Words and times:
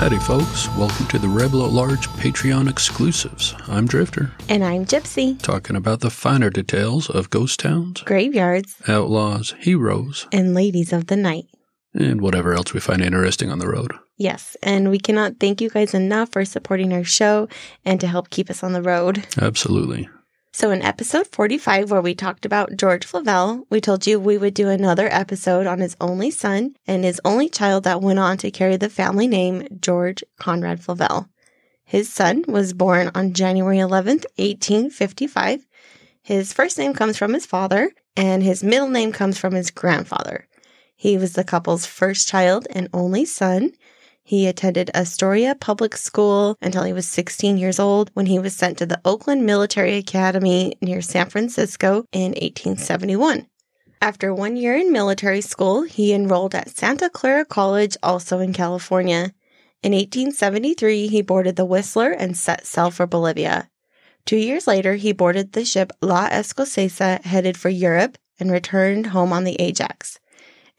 Howdy, 0.00 0.18
folks. 0.20 0.66
Welcome 0.78 1.08
to 1.08 1.18
the 1.18 1.28
Rebel 1.28 1.62
at 1.66 1.72
Large 1.72 2.08
Patreon 2.08 2.70
exclusives. 2.70 3.54
I'm 3.68 3.86
Drifter, 3.86 4.30
And 4.48 4.64
I'm 4.64 4.86
Gypsy. 4.86 5.38
talking 5.42 5.76
about 5.76 6.00
the 6.00 6.08
finer 6.08 6.48
details 6.48 7.10
of 7.10 7.28
ghost 7.28 7.60
towns, 7.60 8.00
Graveyards 8.04 8.76
outlaws, 8.88 9.54
heroes, 9.58 10.26
and 10.32 10.54
ladies 10.54 10.94
of 10.94 11.08
the 11.08 11.16
night. 11.16 11.44
and 11.92 12.22
whatever 12.22 12.54
else 12.54 12.72
we 12.72 12.80
find 12.80 13.02
interesting 13.02 13.50
on 13.50 13.58
the 13.58 13.68
road. 13.68 13.92
Yes, 14.16 14.56
and 14.62 14.90
we 14.90 14.98
cannot 14.98 15.34
thank 15.38 15.60
you 15.60 15.68
guys 15.68 15.92
enough 15.92 16.30
for 16.32 16.46
supporting 16.46 16.94
our 16.94 17.04
show 17.04 17.46
and 17.84 18.00
to 18.00 18.06
help 18.06 18.30
keep 18.30 18.48
us 18.48 18.62
on 18.62 18.72
the 18.72 18.80
road. 18.82 19.26
Absolutely. 19.38 20.08
So, 20.52 20.72
in 20.72 20.82
episode 20.82 21.28
45, 21.28 21.92
where 21.92 22.00
we 22.00 22.14
talked 22.14 22.44
about 22.44 22.76
George 22.76 23.06
Flavel, 23.06 23.66
we 23.70 23.80
told 23.80 24.04
you 24.04 24.18
we 24.18 24.36
would 24.36 24.52
do 24.52 24.68
another 24.68 25.06
episode 25.08 25.64
on 25.68 25.78
his 25.78 25.96
only 26.00 26.32
son 26.32 26.74
and 26.88 27.04
his 27.04 27.20
only 27.24 27.48
child 27.48 27.84
that 27.84 28.00
went 28.02 28.18
on 28.18 28.36
to 28.38 28.50
carry 28.50 28.76
the 28.76 28.90
family 28.90 29.28
name 29.28 29.68
George 29.80 30.24
Conrad 30.40 30.82
Flavel. 30.82 31.28
His 31.84 32.12
son 32.12 32.44
was 32.48 32.72
born 32.72 33.12
on 33.14 33.32
January 33.32 33.78
11th, 33.78 34.26
1855. 34.38 35.68
His 36.20 36.52
first 36.52 36.78
name 36.78 36.94
comes 36.94 37.16
from 37.16 37.32
his 37.32 37.46
father, 37.46 37.92
and 38.16 38.42
his 38.42 38.64
middle 38.64 38.88
name 38.88 39.12
comes 39.12 39.38
from 39.38 39.54
his 39.54 39.70
grandfather. 39.70 40.48
He 40.96 41.16
was 41.16 41.34
the 41.34 41.44
couple's 41.44 41.86
first 41.86 42.26
child 42.26 42.66
and 42.74 42.88
only 42.92 43.24
son. 43.24 43.70
He 44.30 44.46
attended 44.46 44.92
Astoria 44.94 45.56
Public 45.56 45.96
School 45.96 46.56
until 46.62 46.84
he 46.84 46.92
was 46.92 47.08
16 47.08 47.58
years 47.58 47.80
old 47.80 48.12
when 48.14 48.26
he 48.26 48.38
was 48.38 48.54
sent 48.54 48.78
to 48.78 48.86
the 48.86 49.00
Oakland 49.04 49.44
Military 49.44 49.96
Academy 49.96 50.74
near 50.80 51.02
San 51.02 51.28
Francisco 51.28 52.04
in 52.12 52.30
1871. 52.38 53.48
After 54.00 54.32
one 54.32 54.54
year 54.54 54.76
in 54.76 54.92
military 54.92 55.40
school, 55.40 55.82
he 55.82 56.12
enrolled 56.12 56.54
at 56.54 56.70
Santa 56.70 57.10
Clara 57.10 57.44
College, 57.44 57.96
also 58.04 58.38
in 58.38 58.52
California. 58.52 59.32
In 59.82 59.90
1873, 59.94 61.08
he 61.08 61.22
boarded 61.22 61.56
the 61.56 61.64
Whistler 61.64 62.12
and 62.12 62.36
set 62.36 62.68
sail 62.68 62.92
for 62.92 63.08
Bolivia. 63.08 63.68
Two 64.26 64.36
years 64.36 64.68
later, 64.68 64.94
he 64.94 65.10
boarded 65.10 65.54
the 65.54 65.64
ship 65.64 65.90
La 66.00 66.28
Escocesa 66.28 67.20
headed 67.24 67.56
for 67.56 67.68
Europe 67.68 68.16
and 68.38 68.52
returned 68.52 69.06
home 69.06 69.32
on 69.32 69.42
the 69.42 69.60
Ajax. 69.60 70.19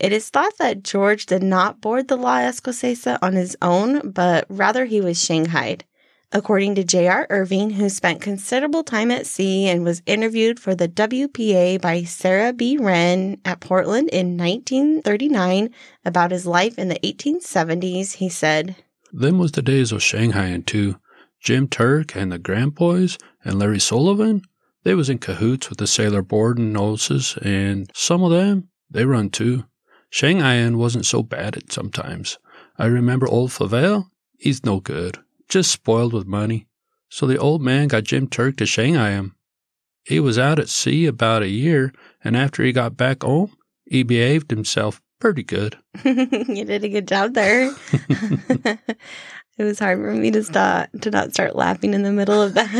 It 0.01 0.11
is 0.11 0.31
thought 0.31 0.57
that 0.57 0.83
George 0.83 1.27
did 1.27 1.43
not 1.43 1.79
board 1.79 2.07
the 2.07 2.15
La 2.15 2.39
Escocesa 2.39 3.19
on 3.21 3.33
his 3.33 3.55
own, 3.61 4.09
but 4.09 4.47
rather 4.49 4.85
he 4.85 4.99
was 4.99 5.23
shanghaied. 5.23 5.85
According 6.31 6.73
to 6.73 6.83
J.R. 6.83 7.27
Irving, 7.29 7.69
who 7.69 7.87
spent 7.87 8.19
considerable 8.19 8.83
time 8.83 9.11
at 9.11 9.27
sea 9.27 9.67
and 9.67 9.83
was 9.83 10.01
interviewed 10.07 10.59
for 10.59 10.73
the 10.73 10.87
WPA 10.89 11.79
by 11.79 12.01
Sarah 12.01 12.51
B. 12.51 12.79
Wren 12.79 13.37
at 13.45 13.59
Portland 13.59 14.09
in 14.09 14.37
1939 14.37 15.69
about 16.03 16.31
his 16.31 16.47
life 16.47 16.79
in 16.79 16.87
the 16.87 16.99
1870s, 17.03 18.13
he 18.13 18.27
said, 18.27 18.77
Them 19.13 19.37
was 19.37 19.51
the 19.51 19.61
days 19.61 19.91
of 19.91 20.01
Shanghai 20.01 20.47
and 20.47 20.65
too. 20.65 20.95
Jim 21.39 21.67
Turk 21.67 22.15
and 22.15 22.31
the 22.31 22.39
Grant 22.39 22.73
Boys 22.73 23.19
and 23.43 23.59
Larry 23.59 23.79
Sullivan, 23.79 24.41
they 24.83 24.95
was 24.95 25.11
in 25.11 25.19
cahoots 25.19 25.69
with 25.69 25.77
the 25.77 25.85
sailor 25.85 26.23
board 26.23 26.57
and 26.57 26.73
noses, 26.73 27.37
and 27.43 27.87
some 27.93 28.23
of 28.23 28.31
them, 28.31 28.69
they 28.89 29.05
run 29.05 29.29
too. 29.29 29.65
Shanghaian 30.11 30.75
wasn't 30.75 31.05
so 31.05 31.23
bad 31.23 31.55
at 31.55 31.71
sometimes. 31.71 32.37
I 32.77 32.85
remember 32.85 33.27
old 33.27 33.51
Flavel, 33.51 34.11
he's 34.37 34.65
no 34.65 34.79
good, 34.79 35.19
just 35.47 35.71
spoiled 35.71 36.13
with 36.13 36.27
money. 36.27 36.67
So 37.09 37.25
the 37.25 37.37
old 37.37 37.61
man 37.61 37.87
got 37.87 38.03
Jim 38.03 38.27
Turk 38.27 38.57
to 38.57 38.65
Shanghai 38.65 39.11
him. 39.11 39.35
He 40.03 40.19
was 40.19 40.37
out 40.39 40.59
at 40.59 40.69
sea 40.69 41.05
about 41.05 41.43
a 41.43 41.49
year, 41.49 41.93
and 42.23 42.35
after 42.35 42.63
he 42.63 42.71
got 42.71 42.97
back 42.97 43.23
home, 43.23 43.55
he 43.85 44.03
behaved 44.03 44.49
himself 44.49 45.01
pretty 45.19 45.43
good. 45.43 45.77
You 46.03 46.65
did 46.65 46.83
a 46.83 46.89
good 46.89 47.07
job 47.07 47.33
there. 47.33 47.73
it 49.57 49.63
was 49.63 49.79
hard 49.79 49.99
for 49.99 50.13
me 50.13 50.31
to 50.31 50.43
stop 50.43 50.89
to 51.01 51.11
not 51.11 51.33
start 51.33 51.55
laughing 51.55 51.93
in 51.93 52.03
the 52.03 52.11
middle 52.11 52.41
of 52.41 52.53
that. 52.55 52.71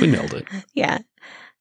We 0.00 0.06
nailed 0.06 0.34
it. 0.34 0.46
yeah. 0.74 0.98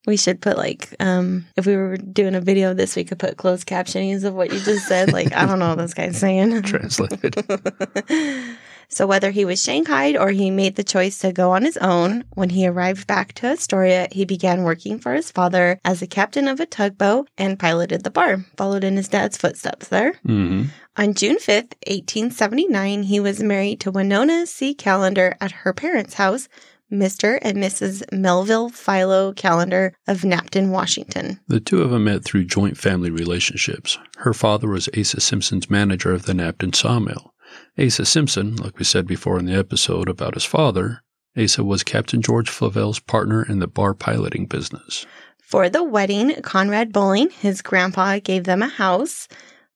We 0.05 0.17
should 0.17 0.41
put 0.41 0.57
like 0.57 0.93
um 0.99 1.45
if 1.55 1.65
we 1.65 1.75
were 1.77 1.97
doing 1.97 2.35
a 2.35 2.41
video 2.41 2.71
of 2.71 2.77
this 2.77 2.95
we 2.95 3.03
could 3.03 3.19
put 3.19 3.37
closed 3.37 3.67
captionings 3.67 4.23
of 4.23 4.33
what 4.33 4.51
you 4.51 4.59
just 4.59 4.87
said. 4.87 5.13
Like 5.13 5.33
I 5.33 5.45
don't 5.45 5.59
know 5.59 5.69
what 5.69 5.77
this 5.77 5.93
guy's 5.93 6.17
saying. 6.17 6.61
Translated. 6.63 7.35
so 8.89 9.07
whether 9.07 9.31
he 9.31 9.45
was 9.45 9.63
shanghaied 9.63 10.17
or 10.17 10.29
he 10.29 10.51
made 10.51 10.75
the 10.75 10.83
choice 10.83 11.19
to 11.19 11.31
go 11.31 11.51
on 11.51 11.63
his 11.63 11.77
own, 11.77 12.25
when 12.33 12.49
he 12.49 12.67
arrived 12.67 13.07
back 13.07 13.33
to 13.33 13.47
Astoria, 13.47 14.07
he 14.11 14.25
began 14.25 14.63
working 14.63 14.99
for 14.99 15.13
his 15.13 15.31
father 15.31 15.79
as 15.85 16.01
a 16.01 16.07
captain 16.07 16.47
of 16.47 16.59
a 16.59 16.65
tugboat 16.65 17.29
and 17.37 17.57
piloted 17.59 18.03
the 18.03 18.11
bar, 18.11 18.45
followed 18.57 18.83
in 18.83 18.97
his 18.97 19.07
dad's 19.07 19.37
footsteps 19.37 19.87
there. 19.87 20.13
hmm 20.25 20.63
On 20.97 21.13
June 21.13 21.37
5th, 21.37 21.73
1879, 21.87 23.03
he 23.03 23.19
was 23.19 23.41
married 23.41 23.79
to 23.79 23.91
Winona 23.91 24.45
C. 24.45 24.73
Callender 24.75 25.35
at 25.41 25.51
her 25.63 25.73
parents' 25.73 26.15
house, 26.15 26.47
Mr. 26.91 27.39
and 27.41 27.57
Mrs. 27.57 28.03
Melville 28.11 28.69
Philo 28.69 29.33
Callender 29.33 29.93
of 30.07 30.21
Knappton, 30.21 30.69
Washington. 30.69 31.39
The 31.47 31.59
two 31.59 31.81
of 31.81 31.91
them 31.91 32.05
met 32.05 32.23
through 32.23 32.45
joint 32.45 32.77
family 32.77 33.09
relationships. 33.09 33.97
Her 34.17 34.33
father 34.33 34.67
was 34.67 34.89
Asa 34.97 35.21
Simpson's 35.21 35.69
manager 35.69 36.13
of 36.13 36.25
the 36.25 36.33
Knappton 36.33 36.75
sawmill. 36.75 37.33
Asa 37.79 38.05
Simpson, 38.05 38.55
like 38.57 38.77
we 38.77 38.85
said 38.85 39.07
before 39.07 39.39
in 39.39 39.45
the 39.45 39.57
episode 39.57 40.09
about 40.09 40.35
his 40.35 40.45
father, 40.45 41.01
Asa 41.37 41.63
was 41.63 41.83
Captain 41.83 42.21
George 42.21 42.49
Flavel's 42.49 42.99
partner 42.99 43.43
in 43.43 43.59
the 43.59 43.67
bar 43.67 43.93
piloting 43.93 44.45
business. 44.45 45.05
For 45.39 45.69
the 45.69 45.83
wedding, 45.83 46.41
Conrad 46.41 46.91
Boelling, 46.91 47.31
his 47.31 47.61
grandpa, 47.61 48.19
gave 48.19 48.43
them 48.43 48.61
a 48.61 48.67
house. 48.67 49.27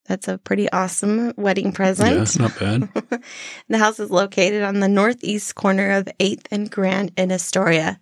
That's 0.07 0.27
a 0.27 0.37
pretty 0.37 0.71
awesome 0.71 1.33
wedding 1.35 1.73
present. 1.73 2.35
Yeah, 2.35 2.41
not 2.41 2.59
bad. 2.59 3.21
the 3.67 3.77
house 3.77 3.99
is 3.99 4.09
located 4.09 4.63
on 4.63 4.79
the 4.79 4.87
northeast 4.87 5.55
corner 5.55 5.91
of 5.91 6.09
8th 6.19 6.45
and 6.49 6.71
Grand 6.71 7.11
in 7.17 7.31
Astoria. 7.31 7.99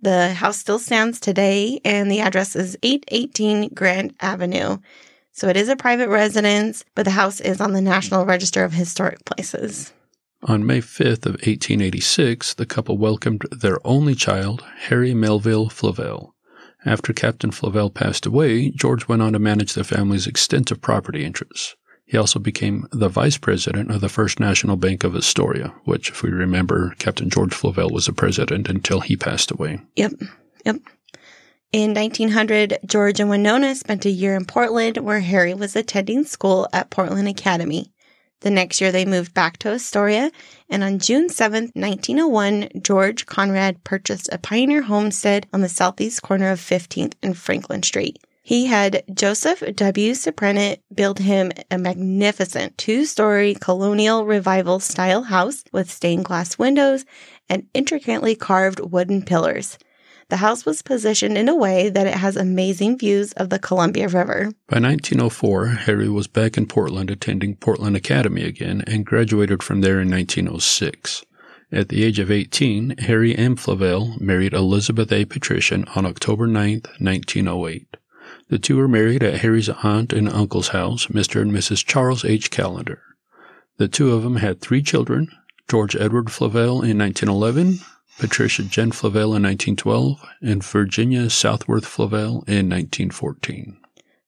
The 0.00 0.34
house 0.34 0.58
still 0.58 0.78
stands 0.78 1.20
today, 1.20 1.80
and 1.84 2.10
the 2.10 2.20
address 2.20 2.56
is 2.56 2.76
818 2.82 3.70
Grand 3.74 4.14
Avenue. 4.20 4.78
So 5.32 5.48
it 5.48 5.56
is 5.56 5.68
a 5.68 5.76
private 5.76 6.08
residence, 6.08 6.84
but 6.94 7.04
the 7.04 7.10
house 7.10 7.40
is 7.40 7.60
on 7.60 7.72
the 7.72 7.80
National 7.80 8.24
Register 8.24 8.64
of 8.64 8.72
Historic 8.72 9.24
Places. 9.24 9.92
On 10.44 10.66
May 10.66 10.80
5th 10.80 11.24
of 11.24 11.34
1886, 11.34 12.54
the 12.54 12.66
couple 12.66 12.98
welcomed 12.98 13.42
their 13.52 13.78
only 13.86 14.16
child, 14.16 14.64
Harry 14.76 15.14
Melville 15.14 15.68
Flavel. 15.68 16.31
After 16.84 17.12
Captain 17.12 17.50
Flavel 17.50 17.90
passed 17.90 18.26
away, 18.26 18.70
George 18.70 19.06
went 19.08 19.22
on 19.22 19.32
to 19.34 19.38
manage 19.38 19.74
the 19.74 19.84
family's 19.84 20.26
extensive 20.26 20.80
property 20.80 21.24
interests. 21.24 21.76
He 22.04 22.18
also 22.18 22.38
became 22.38 22.86
the 22.90 23.08
vice 23.08 23.38
president 23.38 23.90
of 23.90 24.00
the 24.00 24.08
First 24.08 24.40
National 24.40 24.76
Bank 24.76 25.04
of 25.04 25.16
Astoria, 25.16 25.72
which, 25.84 26.10
if 26.10 26.22
we 26.22 26.30
remember, 26.30 26.94
Captain 26.98 27.30
George 27.30 27.54
Flavel 27.54 27.90
was 27.90 28.06
the 28.06 28.12
president 28.12 28.68
until 28.68 29.00
he 29.00 29.16
passed 29.16 29.50
away. 29.50 29.80
Yep, 29.96 30.12
yep. 30.66 30.76
In 31.72 31.94
1900, 31.94 32.80
George 32.84 33.18
and 33.18 33.30
Winona 33.30 33.74
spent 33.74 34.04
a 34.04 34.10
year 34.10 34.34
in 34.34 34.44
Portland 34.44 34.98
where 34.98 35.20
Harry 35.20 35.54
was 35.54 35.74
attending 35.74 36.24
school 36.24 36.68
at 36.72 36.90
Portland 36.90 37.28
Academy. 37.28 37.91
The 38.42 38.50
next 38.50 38.80
year, 38.80 38.90
they 38.90 39.04
moved 39.04 39.34
back 39.34 39.56
to 39.58 39.70
Astoria, 39.70 40.32
and 40.68 40.82
on 40.82 40.98
June 40.98 41.28
7, 41.28 41.70
1901, 41.74 42.68
George 42.82 43.24
Conrad 43.26 43.84
purchased 43.84 44.28
a 44.32 44.38
pioneer 44.38 44.82
homestead 44.82 45.46
on 45.52 45.60
the 45.60 45.68
southeast 45.68 46.22
corner 46.22 46.50
of 46.50 46.58
15th 46.58 47.14
and 47.22 47.38
Franklin 47.38 47.84
Street. 47.84 48.18
He 48.42 48.66
had 48.66 49.04
Joseph 49.14 49.62
W. 49.76 50.12
Soprenet 50.12 50.80
build 50.92 51.20
him 51.20 51.52
a 51.70 51.78
magnificent 51.78 52.76
two 52.76 53.04
story 53.04 53.54
colonial 53.54 54.26
revival 54.26 54.80
style 54.80 55.22
house 55.22 55.62
with 55.72 55.88
stained 55.88 56.24
glass 56.24 56.58
windows 56.58 57.04
and 57.48 57.68
intricately 57.72 58.34
carved 58.34 58.80
wooden 58.80 59.22
pillars. 59.22 59.78
The 60.32 60.38
house 60.38 60.64
was 60.64 60.80
positioned 60.80 61.36
in 61.36 61.50
a 61.50 61.54
way 61.54 61.90
that 61.90 62.06
it 62.06 62.14
has 62.14 62.38
amazing 62.38 62.96
views 62.96 63.32
of 63.32 63.50
the 63.50 63.58
Columbia 63.58 64.08
River. 64.08 64.50
By 64.66 64.80
1904, 64.80 65.66
Harry 65.66 66.08
was 66.08 66.26
back 66.26 66.56
in 66.56 66.64
Portland 66.64 67.10
attending 67.10 67.56
Portland 67.56 67.96
Academy 67.96 68.42
again 68.44 68.82
and 68.86 69.04
graduated 69.04 69.62
from 69.62 69.82
there 69.82 70.00
in 70.00 70.10
1906. 70.10 71.26
At 71.70 71.90
the 71.90 72.02
age 72.02 72.18
of 72.18 72.30
18, 72.30 72.96
Harry 73.00 73.36
M. 73.36 73.56
Flavel 73.56 74.14
married 74.18 74.54
Elizabeth 74.54 75.12
A. 75.12 75.26
Patrician 75.26 75.84
on 75.94 76.06
October 76.06 76.46
9, 76.46 76.80
1908. 76.98 77.98
The 78.48 78.58
two 78.58 78.78
were 78.78 78.88
married 78.88 79.22
at 79.22 79.40
Harry's 79.40 79.68
aunt 79.68 80.14
and 80.14 80.30
uncle's 80.30 80.68
house, 80.68 81.08
Mr. 81.08 81.42
and 81.42 81.52
Mrs. 81.52 81.84
Charles 81.84 82.24
H. 82.24 82.50
Callender. 82.50 83.02
The 83.76 83.86
two 83.86 84.12
of 84.12 84.22
them 84.22 84.36
had 84.36 84.62
three 84.62 84.82
children 84.82 85.28
George 85.68 85.94
Edward 85.94 86.32
Flavel 86.32 86.80
in 86.80 86.96
1911, 86.96 87.80
Patricia 88.18 88.62
Jen 88.62 88.92
Flavel 88.92 89.34
in 89.34 89.42
1912, 89.42 90.22
and 90.40 90.64
Virginia 90.64 91.28
Southworth 91.30 91.86
Flavel 91.86 92.44
in 92.46 92.68
1914. 92.68 93.78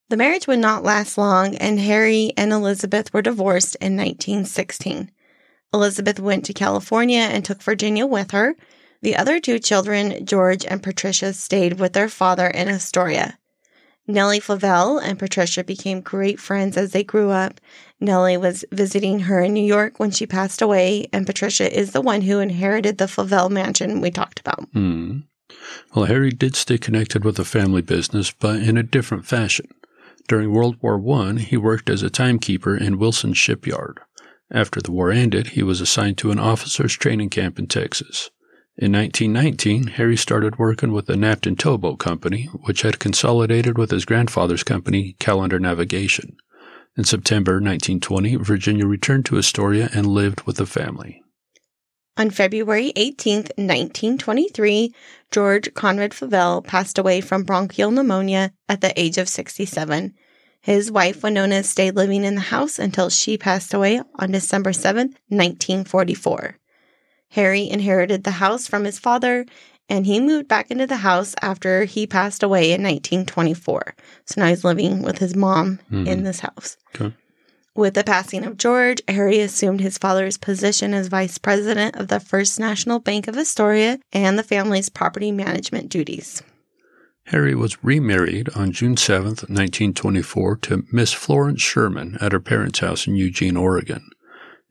The 0.09 0.17
marriage 0.17 0.47
would 0.47 0.59
not 0.59 0.83
last 0.83 1.17
long, 1.17 1.55
and 1.55 1.79
Harry 1.79 2.31
and 2.37 2.51
Elizabeth 2.51 3.13
were 3.13 3.21
divorced 3.21 3.75
in 3.81 3.97
1916. 3.97 5.11
Elizabeth 5.73 6.19
went 6.19 6.45
to 6.45 6.53
California 6.53 7.21
and 7.21 7.43
took 7.43 7.61
Virginia 7.61 8.05
with 8.05 8.31
her. 8.31 8.55
The 9.01 9.15
other 9.15 9.39
two 9.39 9.59
children, 9.59 10.25
George 10.25 10.65
and 10.65 10.81
Patricia, 10.81 11.33
stayed 11.33 11.79
with 11.79 11.93
their 11.93 12.09
father 12.09 12.47
in 12.47 12.69
Astoria. 12.69 13.37
Nellie 14.07 14.39
Flavel 14.39 14.99
and 14.99 15.17
Patricia 15.17 15.63
became 15.63 16.01
great 16.01 16.39
friends 16.39 16.77
as 16.77 16.91
they 16.91 17.03
grew 17.03 17.31
up. 17.31 17.59
Nellie 17.99 18.37
was 18.37 18.63
visiting 18.71 19.21
her 19.21 19.41
in 19.41 19.53
New 19.53 19.63
York 19.63 19.99
when 19.99 20.11
she 20.11 20.27
passed 20.27 20.61
away, 20.61 21.07
and 21.11 21.25
Patricia 21.25 21.71
is 21.75 21.91
the 21.91 22.01
one 22.01 22.21
who 22.21 22.39
inherited 22.39 22.97
the 22.97 23.07
Flavel 23.07 23.49
mansion 23.49 24.01
we 24.01 24.11
talked 24.11 24.39
about. 24.39 24.67
Hmm. 24.73 25.19
Well, 25.95 26.05
Harry 26.05 26.29
did 26.29 26.55
stay 26.55 26.77
connected 26.77 27.23
with 27.23 27.37
the 27.37 27.45
family 27.45 27.81
business, 27.81 28.31
but 28.31 28.57
in 28.57 28.77
a 28.77 28.83
different 28.83 29.25
fashion. 29.25 29.67
During 30.27 30.51
World 30.51 30.77
War 30.81 31.01
I, 31.21 31.33
he 31.39 31.57
worked 31.57 31.89
as 31.89 32.03
a 32.03 32.09
timekeeper 32.09 32.75
in 32.75 32.99
Wilson 32.99 33.33
Shipyard. 33.33 33.99
After 34.51 34.81
the 34.81 34.91
war 34.91 35.11
ended, 35.11 35.49
he 35.49 35.63
was 35.63 35.81
assigned 35.81 36.17
to 36.19 36.31
an 36.31 36.39
officers' 36.39 36.93
training 36.93 37.29
camp 37.29 37.57
in 37.57 37.67
Texas. 37.67 38.29
In 38.77 38.91
1919, 38.91 39.87
Harry 39.95 40.17
started 40.17 40.59
working 40.59 40.91
with 40.91 41.05
the 41.05 41.13
Knappton 41.13 41.57
Towboat 41.57 41.97
Company, 41.97 42.49
which 42.63 42.81
had 42.81 42.99
consolidated 42.99 43.77
with 43.77 43.89
his 43.89 44.03
grandfather's 44.03 44.63
company, 44.63 45.15
Callender 45.17 45.59
Navigation. 45.59 46.35
In 46.97 47.05
September 47.05 47.53
1920, 47.53 48.35
Virginia 48.35 48.85
returned 48.85 49.25
to 49.27 49.37
Astoria 49.37 49.89
and 49.93 50.05
lived 50.05 50.41
with 50.41 50.57
the 50.57 50.65
family. 50.65 51.23
On 52.17 52.29
February 52.29 52.91
18, 52.97 53.35
1923, 53.55 54.93
George 55.31 55.73
Conrad 55.73 56.13
Flavel 56.13 56.61
passed 56.61 56.97
away 56.97 57.21
from 57.21 57.43
bronchial 57.43 57.91
pneumonia 57.91 58.51
at 58.67 58.81
the 58.81 58.97
age 58.99 59.17
of 59.17 59.29
67. 59.29 60.13
His 60.59 60.91
wife, 60.91 61.23
Winona, 61.23 61.63
stayed 61.63 61.95
living 61.95 62.25
in 62.25 62.35
the 62.35 62.41
house 62.41 62.77
until 62.77 63.09
she 63.09 63.37
passed 63.37 63.73
away 63.73 64.01
on 64.15 64.31
December 64.31 64.73
7, 64.73 65.15
1944. 65.29 66.57
Harry 67.35 67.69
inherited 67.69 68.23
the 68.23 68.31
house 68.31 68.65
from 68.65 68.85
his 68.85 68.97
father 68.97 69.45
and 69.89 70.05
he 70.05 70.21
moved 70.21 70.47
back 70.47 70.71
into 70.71 70.87
the 70.87 70.95
house 70.95 71.35
after 71.41 71.83
he 71.83 72.07
passed 72.07 72.41
away 72.41 72.71
in 72.71 72.81
1924. 72.81 73.93
So 74.25 74.41
now 74.41 74.47
he's 74.47 74.63
living 74.63 75.03
with 75.03 75.17
his 75.17 75.35
mom 75.35 75.79
mm-hmm. 75.91 76.07
in 76.07 76.23
this 76.23 76.39
house. 76.39 76.77
Okay. 76.95 77.13
With 77.75 77.93
the 77.93 78.05
passing 78.05 78.45
of 78.45 78.55
George, 78.55 79.01
Harry 79.09 79.41
assumed 79.41 79.81
his 79.81 79.97
father's 79.97 80.37
position 80.37 80.93
as 80.93 81.07
vice 81.07 81.37
president 81.37 81.97
of 81.97 82.07
the 82.07 82.21
First 82.21 82.57
National 82.57 82.99
Bank 82.99 83.27
of 83.27 83.37
Astoria 83.37 83.99
and 84.13 84.39
the 84.39 84.43
family's 84.43 84.87
property 84.87 85.33
management 85.33 85.89
duties. 85.89 86.41
Harry 87.25 87.53
was 87.53 87.83
remarried 87.83 88.47
on 88.55 88.71
June 88.71 88.95
7, 88.95 89.23
1924, 89.25 90.55
to 90.57 90.85
Miss 90.89 91.11
Florence 91.11 91.61
Sherman 91.61 92.17
at 92.21 92.31
her 92.31 92.39
parents' 92.39 92.79
house 92.79 93.07
in 93.07 93.17
Eugene, 93.17 93.57
Oregon. 93.57 94.09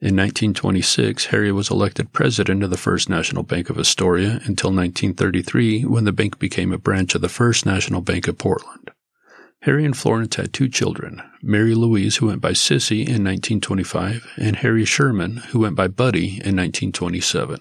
In 0.05 0.17
1926, 0.17 1.27
Harry 1.29 1.51
was 1.51 1.71
elected 1.71 2.13
president 2.13 2.63
of 2.63 2.69
the 2.69 2.77
First 2.77 3.09
National 3.09 3.43
Bank 3.43 3.71
of 3.71 3.79
Astoria 3.79 4.33
until 4.45 4.69
1933 4.69 5.87
when 5.87 6.05
the 6.05 6.13
bank 6.13 6.39
became 6.39 6.75
a 6.75 6.79
branch 6.79 7.15
of 7.15 7.23
the 7.23 7.29
First 7.31 7.65
National 7.65 8.03
Bank 8.03 8.29
of 8.29 8.37
Portland. 8.37 8.91
Harry 9.63 9.83
and 9.83 9.97
Florence 9.97 10.37
had 10.37 10.53
two 10.53 10.69
children, 10.69 11.23
Mary 11.41 11.75
Louise, 11.75 12.17
who 12.17 12.27
went 12.27 12.43
by 12.43 12.51
Sissy 12.51 12.99
in 12.99 13.25
1925, 13.25 14.27
and 14.37 14.57
Harry 14.57 14.85
Sherman, 14.85 15.39
who 15.39 15.61
went 15.61 15.75
by 15.75 15.89
Buddy 15.89 16.33
in 16.45 16.55
1927. 16.55 17.59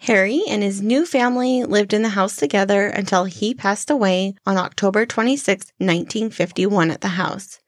Harry 0.00 0.42
and 0.50 0.62
his 0.62 0.82
new 0.82 1.06
family 1.06 1.64
lived 1.64 1.94
in 1.94 2.02
the 2.02 2.10
house 2.10 2.36
together 2.36 2.88
until 2.88 3.24
he 3.24 3.54
passed 3.54 3.88
away 3.88 4.34
on 4.44 4.58
October 4.58 5.06
26, 5.06 5.72
1951, 5.78 6.90
at 6.90 7.00
the 7.00 7.08
house. 7.08 7.60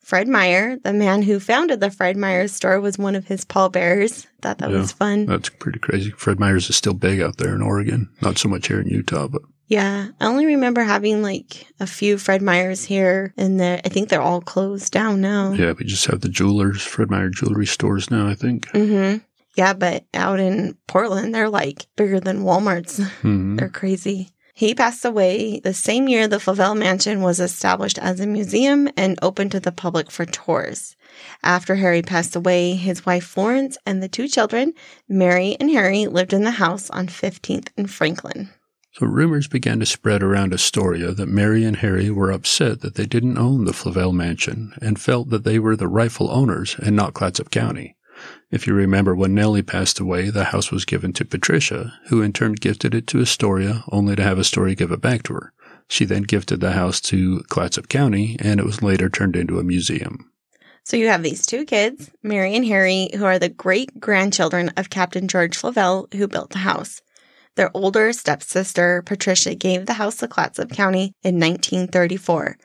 Fred 0.00 0.28
Meyer, 0.28 0.76
the 0.76 0.92
man 0.92 1.22
who 1.22 1.38
founded 1.38 1.80
the 1.80 1.90
Fred 1.90 2.16
Meyer 2.16 2.48
store, 2.48 2.80
was 2.80 2.98
one 2.98 3.14
of 3.14 3.26
his 3.26 3.44
pallbearers. 3.44 4.26
Thought 4.42 4.58
that 4.58 4.70
yeah, 4.70 4.78
was 4.78 4.92
fun. 4.92 5.26
That's 5.26 5.48
pretty 5.48 5.78
crazy. 5.78 6.10
Fred 6.10 6.40
Meyer's 6.40 6.68
is 6.70 6.76
still 6.76 6.94
big 6.94 7.20
out 7.20 7.36
there 7.36 7.54
in 7.54 7.62
Oregon. 7.62 8.08
Not 8.20 8.38
so 8.38 8.48
much 8.48 8.66
here 8.66 8.80
in 8.80 8.88
Utah, 8.88 9.28
but 9.28 9.42
yeah, 9.70 10.08
I 10.20 10.26
only 10.26 10.46
remember 10.46 10.82
having 10.82 11.22
like 11.22 11.66
a 11.78 11.86
few 11.86 12.18
Fred 12.18 12.42
Meyers 12.42 12.84
here, 12.84 13.32
and 13.36 13.62
I 13.62 13.76
think 13.78 14.08
they're 14.08 14.20
all 14.20 14.40
closed 14.40 14.92
down 14.92 15.20
now. 15.20 15.52
Yeah, 15.52 15.74
we 15.78 15.84
just 15.84 16.06
have 16.06 16.22
the 16.22 16.28
jewelers, 16.28 16.82
Fred 16.82 17.08
Meyer 17.08 17.28
jewelry 17.30 17.66
stores 17.66 18.10
now. 18.10 18.26
I 18.26 18.34
think. 18.34 18.66
Mm-hmm. 18.72 19.18
Yeah, 19.56 19.74
but 19.74 20.06
out 20.12 20.40
in 20.40 20.76
Portland, 20.88 21.34
they're 21.34 21.48
like 21.48 21.86
bigger 21.94 22.18
than 22.18 22.42
Walmart's. 22.42 22.98
Mm-hmm. 22.98 23.56
they're 23.56 23.68
crazy. 23.68 24.30
He 24.60 24.74
passed 24.74 25.06
away 25.06 25.58
the 25.58 25.72
same 25.72 26.06
year 26.06 26.28
the 26.28 26.38
Flavel 26.38 26.74
Mansion 26.74 27.22
was 27.22 27.40
established 27.40 27.96
as 27.96 28.20
a 28.20 28.26
museum 28.26 28.90
and 28.94 29.18
open 29.22 29.48
to 29.48 29.58
the 29.58 29.72
public 29.72 30.10
for 30.10 30.26
tours. 30.26 30.96
After 31.42 31.76
Harry 31.76 32.02
passed 32.02 32.36
away, 32.36 32.74
his 32.74 33.06
wife 33.06 33.24
Florence 33.24 33.78
and 33.86 34.02
the 34.02 34.08
two 34.08 34.28
children, 34.28 34.74
Mary 35.08 35.56
and 35.58 35.70
Harry, 35.70 36.06
lived 36.06 36.34
in 36.34 36.44
the 36.44 36.50
house 36.50 36.90
on 36.90 37.06
15th 37.06 37.68
and 37.78 37.90
Franklin. 37.90 38.50
So 38.92 39.06
rumors 39.06 39.48
began 39.48 39.80
to 39.80 39.86
spread 39.86 40.22
around 40.22 40.52
Astoria 40.52 41.12
that 41.12 41.30
Mary 41.30 41.64
and 41.64 41.76
Harry 41.76 42.10
were 42.10 42.30
upset 42.30 42.82
that 42.82 42.96
they 42.96 43.06
didn't 43.06 43.38
own 43.38 43.64
the 43.64 43.72
Flavel 43.72 44.12
Mansion 44.12 44.74
and 44.82 45.00
felt 45.00 45.30
that 45.30 45.44
they 45.44 45.58
were 45.58 45.74
the 45.74 45.88
rightful 45.88 46.30
owners 46.30 46.76
and 46.78 46.94
not 46.94 47.14
Clatsop 47.14 47.50
County. 47.50 47.96
If 48.50 48.66
you 48.66 48.74
remember, 48.74 49.14
when 49.14 49.34
Nellie 49.34 49.62
passed 49.62 50.00
away, 50.00 50.28
the 50.28 50.46
house 50.46 50.72
was 50.72 50.84
given 50.84 51.12
to 51.14 51.24
Patricia, 51.24 51.94
who 52.06 52.20
in 52.20 52.32
turn 52.32 52.54
gifted 52.54 52.94
it 52.94 53.06
to 53.08 53.20
Astoria, 53.20 53.84
only 53.92 54.16
to 54.16 54.22
have 54.22 54.38
Astoria 54.40 54.74
give 54.74 54.90
it 54.90 55.00
back 55.00 55.22
to 55.24 55.34
her. 55.34 55.52
She 55.86 56.04
then 56.04 56.22
gifted 56.22 56.60
the 56.60 56.72
house 56.72 57.00
to 57.02 57.42
Clatsop 57.48 57.88
County, 57.88 58.36
and 58.40 58.58
it 58.58 58.66
was 58.66 58.82
later 58.82 59.08
turned 59.08 59.36
into 59.36 59.58
a 59.58 59.64
museum. 59.64 60.30
So 60.84 60.96
you 60.96 61.08
have 61.08 61.22
these 61.22 61.46
two 61.46 61.64
kids, 61.64 62.10
Mary 62.22 62.56
and 62.56 62.64
Harry, 62.64 63.10
who 63.14 63.24
are 63.24 63.38
the 63.38 63.48
great 63.48 64.00
grandchildren 64.00 64.70
of 64.76 64.90
Captain 64.90 65.28
George 65.28 65.56
Flavel, 65.56 66.08
who 66.12 66.26
built 66.26 66.50
the 66.50 66.58
house. 66.58 67.02
Their 67.56 67.70
older 67.74 68.12
stepsister, 68.12 69.02
Patricia, 69.02 69.54
gave 69.54 69.86
the 69.86 69.94
house 69.94 70.16
to 70.18 70.28
Clatsop 70.28 70.70
County 70.70 71.12
in 71.22 71.38
1934. 71.38 72.56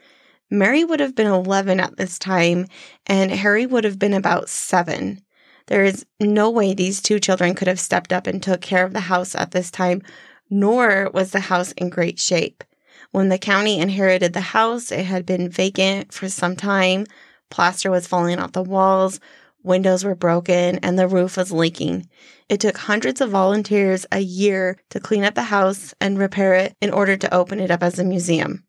Mary 0.50 0.84
would 0.84 1.00
have 1.00 1.16
been 1.16 1.28
11 1.28 1.80
at 1.80 1.98
this 1.98 2.18
time, 2.18 2.68
and 3.06 3.32
Harry 3.32 3.66
would 3.66 3.84
have 3.84 4.00
been 4.00 4.14
about 4.14 4.50
seven. 4.50 5.25
There 5.68 5.84
is 5.84 6.06
no 6.20 6.50
way 6.50 6.74
these 6.74 7.02
two 7.02 7.20
children 7.20 7.56
could 7.56 7.68
have 7.68 7.80
stepped 7.80 8.14
up 8.14 8.28
and 8.28 8.42
took 8.42 8.62
care 8.62 8.86
of 8.86 8.94
the 8.94 9.02
house 9.02 9.34
at 9.36 9.52
this 9.52 9.72
time, 9.72 10.02
nor 10.50 11.10
was 11.14 11.32
the 11.32 11.40
house 11.40 11.72
in 11.74 11.90
great 11.90 12.20
shape. 12.20 12.64
When 13.12 13.30
the 13.30 13.38
county 13.38 13.80
inherited 13.80 14.34
the 14.34 14.42
house, 14.42 14.92
it 14.92 15.06
had 15.06 15.26
been 15.26 15.50
vacant 15.50 16.14
for 16.14 16.30
some 16.30 16.56
time. 16.56 17.06
Plaster 17.50 17.90
was 17.90 18.08
falling 18.08 18.40
off 18.40 18.52
the 18.52 18.62
walls, 18.62 19.20
windows 19.64 20.04
were 20.04 20.16
broken, 20.16 20.80
and 20.80 21.00
the 21.00 21.08
roof 21.08 21.38
was 21.38 21.52
leaking. 21.52 22.08
It 22.50 22.60
took 22.60 22.78
hundreds 22.78 23.22
of 23.22 23.32
volunteers 23.32 24.06
a 24.12 24.20
year 24.20 24.78
to 24.90 25.00
clean 25.00 25.24
up 25.24 25.34
the 25.34 25.44
house 25.44 25.94
and 26.00 26.20
repair 26.20 26.54
it 26.56 26.76
in 26.82 26.92
order 26.92 27.18
to 27.18 27.34
open 27.34 27.60
it 27.60 27.72
up 27.72 27.82
as 27.82 27.98
a 27.98 28.04
museum. 28.04 28.64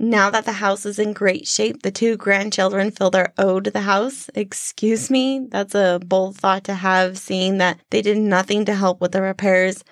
Now 0.00 0.30
that 0.30 0.44
the 0.44 0.52
house 0.52 0.86
is 0.86 0.98
in 0.98 1.12
great 1.12 1.48
shape, 1.48 1.82
the 1.82 1.90
two 1.90 2.16
grandchildren 2.16 2.92
feel 2.92 3.10
their 3.10 3.32
owed 3.36 3.64
the 3.64 3.80
house. 3.80 4.30
Excuse 4.34 5.10
me, 5.10 5.46
that's 5.50 5.74
a 5.74 6.00
bold 6.04 6.36
thought 6.36 6.64
to 6.64 6.74
have, 6.74 7.18
seeing 7.18 7.58
that 7.58 7.80
they 7.90 8.00
did 8.00 8.18
nothing 8.18 8.64
to 8.66 8.74
help 8.76 9.00
with 9.00 9.10
the 9.10 9.22
repairs, 9.22 9.82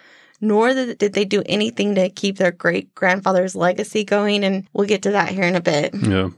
nor 0.40 0.72
did 0.72 1.12
they 1.12 1.24
do 1.24 1.42
anything 1.46 1.96
to 1.96 2.08
keep 2.08 2.38
their 2.38 2.52
great 2.52 2.94
grandfather's 2.94 3.56
legacy 3.56 4.04
going. 4.04 4.44
And 4.44 4.68
we'll 4.72 4.86
get 4.86 5.02
to 5.02 5.10
that 5.10 5.30
here 5.30 5.44
in 5.44 5.56
a 5.56 5.60
bit. 5.60 5.92
Yeah. 5.94 6.30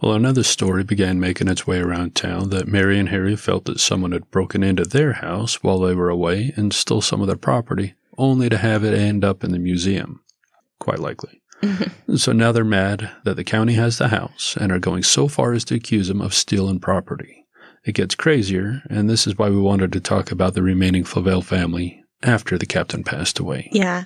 Well, 0.00 0.14
another 0.14 0.42
story 0.42 0.84
began 0.84 1.20
making 1.20 1.48
its 1.48 1.66
way 1.66 1.78
around 1.78 2.14
town 2.14 2.50
that 2.50 2.66
Mary 2.66 2.98
and 2.98 3.10
Harry 3.10 3.36
felt 3.36 3.66
that 3.66 3.78
someone 3.78 4.12
had 4.12 4.30
broken 4.30 4.62
into 4.62 4.84
their 4.84 5.12
house 5.12 5.62
while 5.62 5.80
they 5.80 5.94
were 5.94 6.08
away 6.08 6.52
and 6.56 6.72
stole 6.72 7.02
some 7.02 7.20
of 7.20 7.26
their 7.26 7.36
property, 7.36 7.94
only 8.18 8.48
to 8.48 8.56
have 8.56 8.84
it 8.84 8.94
end 8.94 9.24
up 9.24 9.44
in 9.44 9.52
the 9.52 9.58
museum. 9.58 10.22
Quite 10.78 10.98
likely. 10.98 11.40
so 12.16 12.32
now 12.32 12.52
they're 12.52 12.64
mad 12.64 13.10
that 13.24 13.36
the 13.36 13.44
county 13.44 13.74
has 13.74 13.98
the 13.98 14.08
house 14.08 14.56
and 14.60 14.72
are 14.72 14.78
going 14.78 15.02
so 15.02 15.28
far 15.28 15.52
as 15.52 15.64
to 15.64 15.74
accuse 15.74 16.08
them 16.08 16.20
of 16.20 16.34
stealing 16.34 16.80
property. 16.80 17.46
It 17.84 17.94
gets 17.94 18.14
crazier, 18.14 18.82
and 18.90 19.08
this 19.08 19.26
is 19.26 19.38
why 19.38 19.48
we 19.48 19.60
wanted 19.60 19.92
to 19.92 20.00
talk 20.00 20.32
about 20.32 20.54
the 20.54 20.62
remaining 20.62 21.04
Flavel 21.04 21.42
family 21.42 22.02
after 22.22 22.58
the 22.58 22.66
captain 22.66 23.04
passed 23.04 23.38
away. 23.38 23.68
Yeah. 23.72 24.04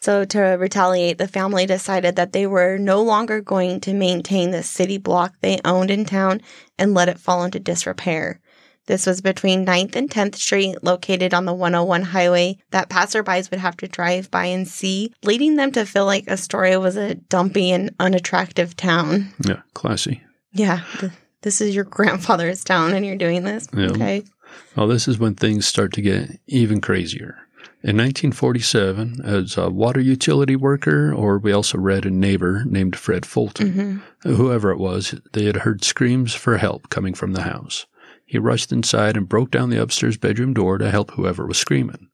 So 0.00 0.24
to 0.24 0.40
retaliate, 0.40 1.18
the 1.18 1.28
family 1.28 1.66
decided 1.66 2.16
that 2.16 2.32
they 2.32 2.46
were 2.46 2.78
no 2.78 3.02
longer 3.02 3.40
going 3.40 3.80
to 3.80 3.92
maintain 3.92 4.50
the 4.50 4.62
city 4.62 4.96
block 4.96 5.34
they 5.40 5.60
owned 5.64 5.90
in 5.90 6.04
town 6.04 6.40
and 6.78 6.94
let 6.94 7.08
it 7.08 7.18
fall 7.18 7.44
into 7.44 7.60
disrepair. 7.60 8.40
This 8.88 9.06
was 9.06 9.20
between 9.20 9.66
9th 9.66 9.96
and 9.96 10.08
10th 10.08 10.36
Street, 10.36 10.82
located 10.82 11.34
on 11.34 11.44
the 11.44 11.52
101 11.52 12.04
highway 12.04 12.56
that 12.70 12.88
passerbys 12.88 13.50
would 13.50 13.60
have 13.60 13.76
to 13.76 13.86
drive 13.86 14.30
by 14.30 14.46
and 14.46 14.66
see, 14.66 15.12
leading 15.22 15.56
them 15.56 15.70
to 15.72 15.84
feel 15.84 16.06
like 16.06 16.26
Astoria 16.26 16.80
was 16.80 16.96
a 16.96 17.14
dumpy 17.14 17.70
and 17.70 17.94
unattractive 18.00 18.74
town. 18.76 19.34
Yeah, 19.46 19.60
classy. 19.74 20.22
Yeah, 20.52 20.84
the, 21.00 21.12
this 21.42 21.60
is 21.60 21.74
your 21.74 21.84
grandfather's 21.84 22.64
town 22.64 22.94
and 22.94 23.04
you're 23.04 23.16
doing 23.16 23.44
this. 23.44 23.68
Yeah. 23.76 23.90
Okay. 23.90 24.24
Well, 24.74 24.88
this 24.88 25.06
is 25.06 25.18
when 25.18 25.34
things 25.34 25.66
start 25.66 25.92
to 25.92 26.02
get 26.02 26.40
even 26.46 26.80
crazier. 26.80 27.36
In 27.82 27.98
1947, 27.98 29.20
as 29.22 29.58
a 29.58 29.68
water 29.68 30.00
utility 30.00 30.56
worker, 30.56 31.12
or 31.12 31.36
we 31.36 31.52
also 31.52 31.76
read 31.76 32.06
a 32.06 32.10
neighbor 32.10 32.64
named 32.64 32.96
Fred 32.96 33.26
Fulton, 33.26 33.72
mm-hmm. 34.22 34.34
whoever 34.34 34.70
it 34.70 34.78
was, 34.78 35.14
they 35.34 35.44
had 35.44 35.56
heard 35.56 35.84
screams 35.84 36.32
for 36.32 36.56
help 36.56 36.88
coming 36.88 37.12
from 37.12 37.34
the 37.34 37.42
house. 37.42 37.84
He 38.28 38.38
rushed 38.38 38.72
inside 38.72 39.16
and 39.16 39.26
broke 39.26 39.50
down 39.50 39.70
the 39.70 39.80
upstairs 39.80 40.18
bedroom 40.18 40.52
door 40.52 40.76
to 40.76 40.90
help 40.90 41.12
whoever 41.12 41.46
was 41.46 41.56
screaming. 41.56 42.08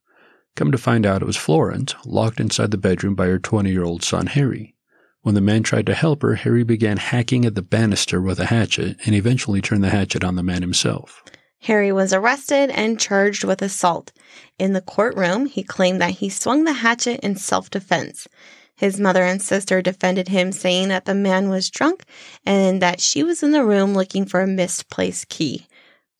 Come 0.54 0.70
to 0.70 0.78
find 0.78 1.04
out 1.04 1.22
it 1.22 1.26
was 1.26 1.36
Florence, 1.36 1.92
locked 2.06 2.38
inside 2.38 2.70
the 2.70 2.78
bedroom 2.78 3.16
by 3.16 3.26
her 3.26 3.40
20 3.40 3.68
year 3.68 3.82
old 3.82 4.04
son 4.04 4.28
Harry. 4.28 4.76
When 5.22 5.34
the 5.34 5.40
man 5.40 5.64
tried 5.64 5.86
to 5.86 5.94
help 5.94 6.22
her, 6.22 6.36
Harry 6.36 6.62
began 6.62 6.98
hacking 6.98 7.44
at 7.44 7.56
the 7.56 7.62
banister 7.62 8.20
with 8.20 8.38
a 8.38 8.46
hatchet 8.46 8.96
and 9.04 9.12
eventually 9.16 9.60
turned 9.60 9.82
the 9.82 9.90
hatchet 9.90 10.22
on 10.22 10.36
the 10.36 10.44
man 10.44 10.62
himself. 10.62 11.24
Harry 11.62 11.90
was 11.90 12.12
arrested 12.12 12.70
and 12.70 13.00
charged 13.00 13.42
with 13.42 13.60
assault. 13.60 14.12
In 14.56 14.72
the 14.72 14.80
courtroom, 14.80 15.46
he 15.46 15.64
claimed 15.64 16.00
that 16.00 16.10
he 16.10 16.28
swung 16.28 16.62
the 16.62 16.74
hatchet 16.74 17.18
in 17.24 17.34
self 17.34 17.70
defense. 17.70 18.28
His 18.76 19.00
mother 19.00 19.24
and 19.24 19.42
sister 19.42 19.82
defended 19.82 20.28
him, 20.28 20.52
saying 20.52 20.88
that 20.90 21.06
the 21.06 21.14
man 21.14 21.48
was 21.48 21.70
drunk 21.70 22.04
and 22.46 22.80
that 22.82 23.00
she 23.00 23.24
was 23.24 23.42
in 23.42 23.50
the 23.50 23.64
room 23.64 23.94
looking 23.94 24.26
for 24.26 24.42
a 24.42 24.46
misplaced 24.46 25.28
key. 25.28 25.66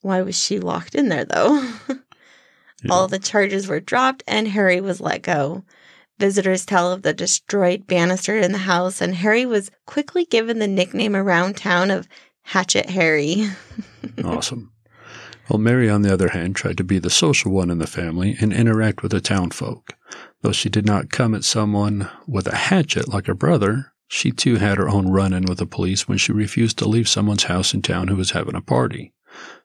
Why 0.05 0.21
was 0.21 0.37
she 0.37 0.59
locked 0.59 0.93
in 0.93 1.09
there, 1.09 1.25
though? 1.25 1.67
yeah. 1.89 1.95
All 2.91 3.07
the 3.07 3.17
charges 3.17 3.67
were 3.67 3.79
dropped 3.79 4.21
and 4.27 4.47
Harry 4.47 4.79
was 4.79 5.01
let 5.01 5.23
go. 5.23 5.63
Visitors 6.19 6.63
tell 6.63 6.91
of 6.91 7.01
the 7.01 7.11
destroyed 7.11 7.87
banister 7.87 8.37
in 8.37 8.51
the 8.51 8.59
house, 8.59 9.01
and 9.01 9.15
Harry 9.15 9.47
was 9.47 9.71
quickly 9.87 10.23
given 10.23 10.59
the 10.59 10.67
nickname 10.67 11.15
around 11.15 11.57
town 11.57 11.89
of 11.89 12.07
Hatchet 12.43 12.91
Harry. 12.91 13.49
awesome. 14.23 14.71
Well, 15.49 15.57
Mary, 15.57 15.89
on 15.89 16.03
the 16.03 16.13
other 16.13 16.29
hand, 16.29 16.55
tried 16.55 16.77
to 16.77 16.83
be 16.83 16.99
the 16.99 17.09
social 17.09 17.51
one 17.51 17.71
in 17.71 17.79
the 17.79 17.87
family 17.87 18.37
and 18.39 18.53
interact 18.53 19.01
with 19.01 19.11
the 19.11 19.19
town 19.19 19.49
folk. 19.49 19.93
Though 20.43 20.51
she 20.51 20.69
did 20.69 20.85
not 20.85 21.09
come 21.09 21.33
at 21.33 21.43
someone 21.43 22.11
with 22.27 22.45
a 22.45 22.55
hatchet 22.55 23.11
like 23.11 23.25
her 23.25 23.33
brother, 23.33 23.91
she 24.07 24.29
too 24.29 24.57
had 24.57 24.77
her 24.77 24.87
own 24.87 25.07
run 25.07 25.33
in 25.33 25.45
with 25.45 25.57
the 25.57 25.65
police 25.65 26.07
when 26.07 26.19
she 26.19 26.31
refused 26.31 26.77
to 26.77 26.87
leave 26.87 27.09
someone's 27.09 27.45
house 27.45 27.73
in 27.73 27.81
town 27.81 28.09
who 28.09 28.15
was 28.15 28.29
having 28.29 28.53
a 28.53 28.61
party. 28.61 29.11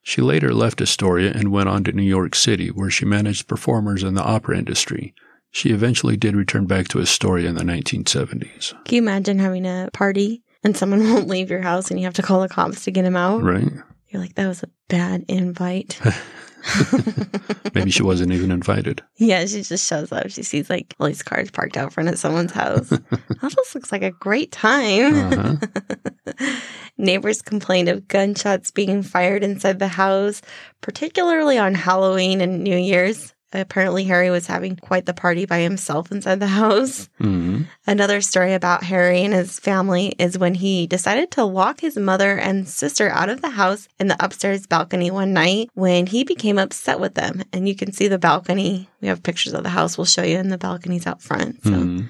She 0.02 0.22
later 0.22 0.54
left 0.54 0.80
Astoria 0.80 1.32
and 1.32 1.52
went 1.52 1.68
on 1.68 1.84
to 1.84 1.92
New 1.92 2.02
York 2.02 2.34
City, 2.34 2.68
where 2.68 2.90
she 2.90 3.04
managed 3.04 3.48
performers 3.48 4.02
in 4.02 4.14
the 4.14 4.22
opera 4.22 4.58
industry. 4.58 5.14
She 5.50 5.70
eventually 5.70 6.16
did 6.16 6.36
return 6.36 6.66
back 6.66 6.88
to 6.88 7.00
Astoria 7.00 7.48
in 7.48 7.56
the 7.56 7.64
1970s. 7.64 8.72
Can 8.84 8.94
you 8.94 9.02
imagine 9.02 9.38
having 9.38 9.66
a 9.66 9.90
party 9.92 10.42
and 10.62 10.76
someone 10.76 11.00
won't 11.12 11.28
leave 11.28 11.50
your 11.50 11.62
house 11.62 11.90
and 11.90 11.98
you 11.98 12.06
have 12.06 12.14
to 12.14 12.22
call 12.22 12.40
the 12.40 12.48
cops 12.48 12.84
to 12.84 12.90
get 12.90 13.04
him 13.04 13.16
out? 13.16 13.42
Right. 13.42 13.68
You're 14.08 14.22
like, 14.22 14.34
that 14.34 14.48
was 14.48 14.62
a 14.62 14.68
bad 14.90 15.24
invite. 15.28 16.00
Maybe 17.74 17.90
she 17.90 18.02
wasn't 18.02 18.32
even 18.32 18.50
invited. 18.50 19.02
Yeah, 19.16 19.46
she 19.46 19.62
just 19.62 19.86
shows 19.86 20.12
up. 20.12 20.30
She 20.30 20.42
sees 20.42 20.68
like 20.68 20.94
all 20.98 21.06
these 21.06 21.22
cars 21.22 21.50
parked 21.50 21.76
out 21.76 21.92
front 21.92 22.08
of 22.08 22.18
someone's 22.18 22.52
house. 22.52 22.88
that 22.88 23.50
just 23.50 23.74
looks 23.74 23.92
like 23.92 24.02
a 24.02 24.10
great 24.10 24.52
time. 24.52 25.32
Uh-huh. 25.32 26.56
Neighbors 26.98 27.40
complained 27.40 27.88
of 27.88 28.08
gunshots 28.08 28.70
being 28.70 29.02
fired 29.02 29.42
inside 29.42 29.78
the 29.78 29.88
house, 29.88 30.42
particularly 30.80 31.56
on 31.56 31.74
Halloween 31.74 32.40
and 32.40 32.62
New 32.62 32.76
Year's. 32.76 33.34
Apparently, 33.52 34.04
Harry 34.04 34.30
was 34.30 34.46
having 34.46 34.76
quite 34.76 35.06
the 35.06 35.14
party 35.14 35.44
by 35.44 35.58
himself 35.58 36.12
inside 36.12 36.38
the 36.38 36.46
house. 36.46 37.08
Mm-hmm. 37.20 37.62
Another 37.86 38.20
story 38.20 38.54
about 38.54 38.84
Harry 38.84 39.22
and 39.22 39.34
his 39.34 39.58
family 39.58 40.14
is 40.18 40.38
when 40.38 40.54
he 40.54 40.86
decided 40.86 41.32
to 41.32 41.44
lock 41.44 41.80
his 41.80 41.96
mother 41.96 42.38
and 42.38 42.68
sister 42.68 43.08
out 43.10 43.28
of 43.28 43.42
the 43.42 43.50
house 43.50 43.88
in 43.98 44.06
the 44.06 44.24
upstairs 44.24 44.66
balcony 44.66 45.10
one 45.10 45.32
night 45.32 45.68
when 45.74 46.06
he 46.06 46.22
became 46.22 46.58
upset 46.58 47.00
with 47.00 47.14
them. 47.14 47.42
And 47.52 47.68
you 47.68 47.74
can 47.74 47.92
see 47.92 48.06
the 48.06 48.18
balcony. 48.18 48.88
We 49.00 49.08
have 49.08 49.22
pictures 49.22 49.52
of 49.52 49.64
the 49.64 49.70
house 49.70 49.98
we'll 49.98 50.04
show 50.04 50.22
you, 50.22 50.38
and 50.38 50.52
the 50.52 50.58
balcony's 50.58 51.06
out 51.06 51.22
front. 51.22 51.64
So. 51.64 51.70
Mm-hmm. 51.70 52.06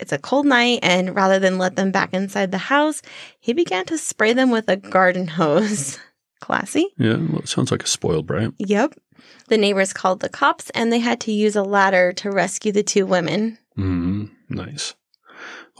It's 0.00 0.12
a 0.12 0.18
cold 0.18 0.46
night, 0.46 0.80
and 0.82 1.14
rather 1.14 1.38
than 1.38 1.58
let 1.58 1.76
them 1.76 1.92
back 1.92 2.14
inside 2.14 2.50
the 2.50 2.58
house, 2.58 3.02
he 3.38 3.52
began 3.52 3.84
to 3.86 3.98
spray 3.98 4.32
them 4.32 4.50
with 4.50 4.68
a 4.68 4.76
garden 4.76 5.28
hose. 5.28 5.98
Classy. 6.40 6.88
Yeah, 6.98 7.18
well, 7.18 7.38
it 7.38 7.48
sounds 7.48 7.70
like 7.70 7.84
a 7.84 7.86
spoiled 7.86 8.26
brat. 8.26 8.52
Yep. 8.58 8.94
The 9.48 9.58
neighbors 9.58 9.92
called 9.92 10.20
the 10.20 10.28
cops 10.28 10.70
and 10.70 10.92
they 10.92 11.00
had 11.00 11.20
to 11.20 11.32
use 11.32 11.56
a 11.56 11.62
ladder 11.62 12.12
to 12.14 12.30
rescue 12.30 12.72
the 12.72 12.82
two 12.82 13.06
women. 13.06 13.58
Mm, 13.76 14.30
nice. 14.48 14.94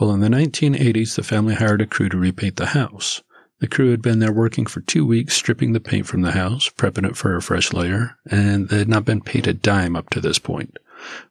Well, 0.01 0.13
in 0.13 0.21
the 0.21 0.29
1980s, 0.29 1.17
the 1.17 1.23
family 1.23 1.55
hired 1.55 1.81
a 1.81 1.87
crew 1.87 2.09
to 2.09 2.17
repaint 2.17 2.57
the 2.57 2.67
house. 2.67 3.23
The 3.61 3.69
crew 3.69 3.91
had 3.91 4.03
been 4.03 4.19
there 4.19 4.33
working 4.33 4.67
for 4.67 4.81
two 4.81 5.07
weeks, 5.07 5.35
stripping 5.35 5.73
the 5.73 5.81
paint 5.81 6.07
from 6.07 6.23
the 6.23 6.33
house, 6.33 6.69
prepping 6.69 7.07
it 7.07 7.17
for 7.17 7.37
a 7.37 7.43
fresh 7.43 7.73
layer, 7.73 8.17
and 8.29 8.69
they 8.69 8.79
had 8.79 8.89
not 8.89 9.05
been 9.05 9.21
paid 9.21 9.47
a 9.47 9.53
dime 9.53 9.95
up 9.95 10.11
to 10.11 10.21
this 10.21 10.41
point. 10.41 10.79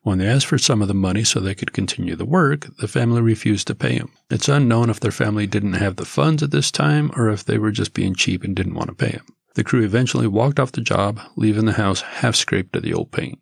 When 0.04 0.18
they 0.18 0.28
asked 0.28 0.46
for 0.46 0.58
some 0.58 0.82
of 0.82 0.88
the 0.88 0.94
money 0.94 1.24
so 1.24 1.40
they 1.40 1.56
could 1.56 1.74
continue 1.74 2.16
the 2.16 2.26
work, 2.26 2.68
the 2.78 2.88
family 2.88 3.22
refused 3.22 3.68
to 3.68 3.76
pay 3.76 3.98
them. 3.98 4.12
It's 4.30 4.50
unknown 4.50 4.90
if 4.90 5.00
their 5.00 5.12
family 5.12 5.48
didn't 5.48 5.74
have 5.74 5.98
the 5.98 6.06
funds 6.06 6.44
at 6.44 6.52
this 6.52 6.72
time 6.72 7.12
or 7.16 7.30
if 7.30 7.44
they 7.44 7.58
were 7.58 7.72
just 7.72 7.94
being 7.94 8.16
cheap 8.16 8.44
and 8.44 8.56
didn't 8.56 8.76
want 8.76 8.90
to 8.90 8.96
pay 8.96 9.12
them. 9.12 9.26
The 9.56 9.64
crew 9.64 9.84
eventually 9.84 10.28
walked 10.28 10.60
off 10.60 10.72
the 10.72 10.82
job, 10.82 11.20
leaving 11.36 11.66
the 11.66 11.74
house 11.74 12.02
half 12.02 12.36
scraped 12.36 12.76
of 12.76 12.84
the 12.84 12.94
old 12.94 13.12
paint. 13.12 13.40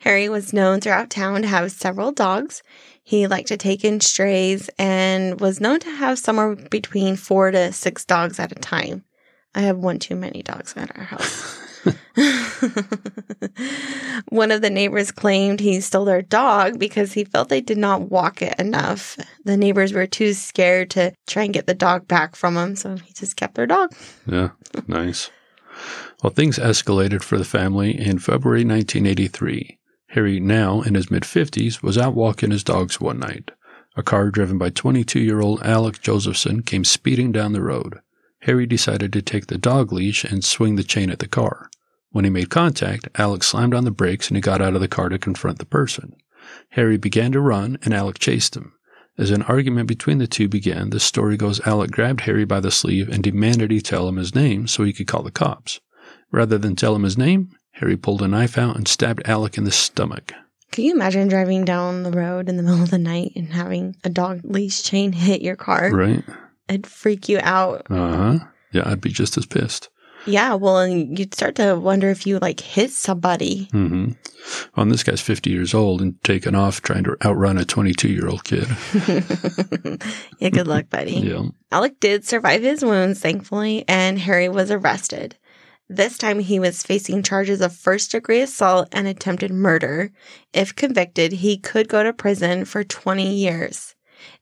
Harry 0.00 0.28
was 0.28 0.52
known 0.52 0.80
throughout 0.80 1.10
town 1.10 1.42
to 1.42 1.48
have 1.48 1.72
several 1.72 2.12
dogs. 2.12 2.62
He 3.02 3.26
liked 3.26 3.48
to 3.48 3.56
take 3.56 3.84
in 3.84 4.00
strays 4.00 4.70
and 4.78 5.40
was 5.40 5.60
known 5.60 5.80
to 5.80 5.90
have 5.90 6.18
somewhere 6.18 6.54
between 6.54 7.16
four 7.16 7.50
to 7.50 7.72
six 7.72 8.04
dogs 8.04 8.38
at 8.38 8.52
a 8.52 8.56
time. 8.56 9.04
I 9.54 9.62
have 9.62 9.78
one 9.78 9.98
too 9.98 10.16
many 10.16 10.42
dogs 10.42 10.74
at 10.76 10.96
our 10.96 11.04
house. 11.04 11.60
One 14.28 14.50
of 14.50 14.62
the 14.62 14.70
neighbors 14.70 15.12
claimed 15.12 15.60
he 15.60 15.80
stole 15.80 16.04
their 16.04 16.22
dog 16.22 16.78
because 16.78 17.12
he 17.12 17.24
felt 17.24 17.48
they 17.48 17.60
did 17.60 17.78
not 17.78 18.10
walk 18.10 18.42
it 18.42 18.58
enough. 18.58 19.16
The 19.44 19.56
neighbors 19.56 19.92
were 19.92 20.06
too 20.06 20.34
scared 20.34 20.90
to 20.90 21.12
try 21.26 21.44
and 21.44 21.54
get 21.54 21.66
the 21.66 21.74
dog 21.74 22.08
back 22.08 22.36
from 22.36 22.56
him, 22.56 22.76
so 22.76 22.96
he 22.96 23.12
just 23.12 23.36
kept 23.36 23.54
their 23.54 23.66
dog. 23.66 23.92
Yeah, 24.26 24.50
nice. 24.86 25.30
Well, 26.22 26.32
things 26.32 26.58
escalated 26.58 27.22
for 27.22 27.38
the 27.38 27.44
family 27.44 27.98
in 27.98 28.18
February 28.18 28.64
1983. 28.64 29.78
Harry, 30.10 30.40
now 30.40 30.80
in 30.80 30.94
his 30.94 31.10
mid 31.10 31.24
50s, 31.24 31.82
was 31.82 31.98
out 31.98 32.14
walking 32.14 32.50
his 32.50 32.64
dogs 32.64 33.00
one 33.00 33.18
night. 33.18 33.50
A 33.96 34.02
car 34.02 34.30
driven 34.30 34.58
by 34.58 34.70
22 34.70 35.20
year 35.20 35.40
old 35.40 35.62
Alec 35.62 36.00
Josephson 36.00 36.62
came 36.62 36.84
speeding 36.84 37.32
down 37.32 37.52
the 37.52 37.62
road. 37.62 38.00
Harry 38.40 38.66
decided 38.66 39.12
to 39.12 39.22
take 39.22 39.46
the 39.46 39.58
dog 39.58 39.92
leash 39.92 40.24
and 40.24 40.44
swing 40.44 40.76
the 40.76 40.84
chain 40.84 41.10
at 41.10 41.18
the 41.18 41.28
car. 41.28 41.70
When 42.16 42.24
he 42.24 42.30
made 42.30 42.48
contact, 42.48 43.10
Alex 43.16 43.46
slammed 43.46 43.74
on 43.74 43.84
the 43.84 43.90
brakes 43.90 44.28
and 44.28 44.38
he 44.38 44.40
got 44.40 44.62
out 44.62 44.74
of 44.74 44.80
the 44.80 44.88
car 44.88 45.10
to 45.10 45.18
confront 45.18 45.58
the 45.58 45.66
person. 45.66 46.16
Harry 46.70 46.96
began 46.96 47.30
to 47.32 47.42
run 47.42 47.76
and 47.82 47.92
Alec 47.92 48.18
chased 48.18 48.56
him. 48.56 48.72
As 49.18 49.30
an 49.30 49.42
argument 49.42 49.86
between 49.86 50.16
the 50.16 50.26
two 50.26 50.48
began, 50.48 50.88
the 50.88 50.98
story 50.98 51.36
goes 51.36 51.60
Alec 51.66 51.90
grabbed 51.90 52.22
Harry 52.22 52.46
by 52.46 52.58
the 52.58 52.70
sleeve 52.70 53.10
and 53.10 53.22
demanded 53.22 53.70
he 53.70 53.82
tell 53.82 54.08
him 54.08 54.16
his 54.16 54.34
name 54.34 54.66
so 54.66 54.82
he 54.82 54.94
could 54.94 55.06
call 55.06 55.22
the 55.22 55.30
cops. 55.30 55.80
Rather 56.30 56.56
than 56.56 56.74
tell 56.74 56.96
him 56.96 57.02
his 57.02 57.18
name, 57.18 57.50
Harry 57.72 57.98
pulled 57.98 58.22
a 58.22 58.28
knife 58.28 58.56
out 58.56 58.76
and 58.76 58.88
stabbed 58.88 59.20
Alec 59.26 59.58
in 59.58 59.64
the 59.64 59.70
stomach. 59.70 60.32
Can 60.70 60.84
you 60.84 60.94
imagine 60.94 61.28
driving 61.28 61.66
down 61.66 62.02
the 62.02 62.12
road 62.12 62.48
in 62.48 62.56
the 62.56 62.62
middle 62.62 62.82
of 62.82 62.88
the 62.88 62.96
night 62.96 63.32
and 63.36 63.52
having 63.52 63.94
a 64.04 64.08
dog 64.08 64.40
leash 64.42 64.82
chain 64.82 65.12
hit 65.12 65.42
your 65.42 65.56
car? 65.56 65.94
Right. 65.94 66.24
It'd 66.66 66.86
freak 66.86 67.28
you 67.28 67.40
out. 67.42 67.86
Uh 67.90 68.16
huh. 68.16 68.38
Yeah, 68.72 68.84
I'd 68.86 69.02
be 69.02 69.10
just 69.10 69.36
as 69.36 69.44
pissed. 69.44 69.90
Yeah, 70.26 70.54
well, 70.54 70.78
and 70.78 71.18
you'd 71.18 71.34
start 71.34 71.54
to 71.56 71.76
wonder 71.76 72.10
if 72.10 72.26
you 72.26 72.38
like 72.40 72.60
hit 72.60 72.90
somebody. 72.90 73.68
Mm-hmm. 73.72 74.12
Well, 74.76 74.82
and 74.82 74.90
this 74.90 75.04
guy's 75.04 75.20
50 75.20 75.50
years 75.50 75.72
old 75.72 76.02
and 76.02 76.22
taking 76.24 76.54
off 76.54 76.82
trying 76.82 77.04
to 77.04 77.16
outrun 77.24 77.58
a 77.58 77.64
22 77.64 78.08
year 78.08 78.28
old 78.28 78.44
kid. 78.44 78.66
yeah, 80.38 80.50
good 80.50 80.66
luck, 80.66 80.90
buddy. 80.90 81.12
yeah. 81.20 81.44
Alec 81.70 82.00
did 82.00 82.24
survive 82.24 82.62
his 82.62 82.84
wounds, 82.84 83.20
thankfully, 83.20 83.84
and 83.88 84.18
Harry 84.18 84.48
was 84.48 84.70
arrested. 84.70 85.36
This 85.88 86.18
time 86.18 86.40
he 86.40 86.58
was 86.58 86.82
facing 86.82 87.22
charges 87.22 87.60
of 87.60 87.72
first 87.72 88.10
degree 88.10 88.40
assault 88.40 88.88
and 88.90 89.06
attempted 89.06 89.52
murder. 89.52 90.10
If 90.52 90.74
convicted, 90.74 91.32
he 91.32 91.58
could 91.58 91.88
go 91.88 92.02
to 92.02 92.12
prison 92.12 92.64
for 92.64 92.82
20 92.82 93.32
years. 93.32 93.94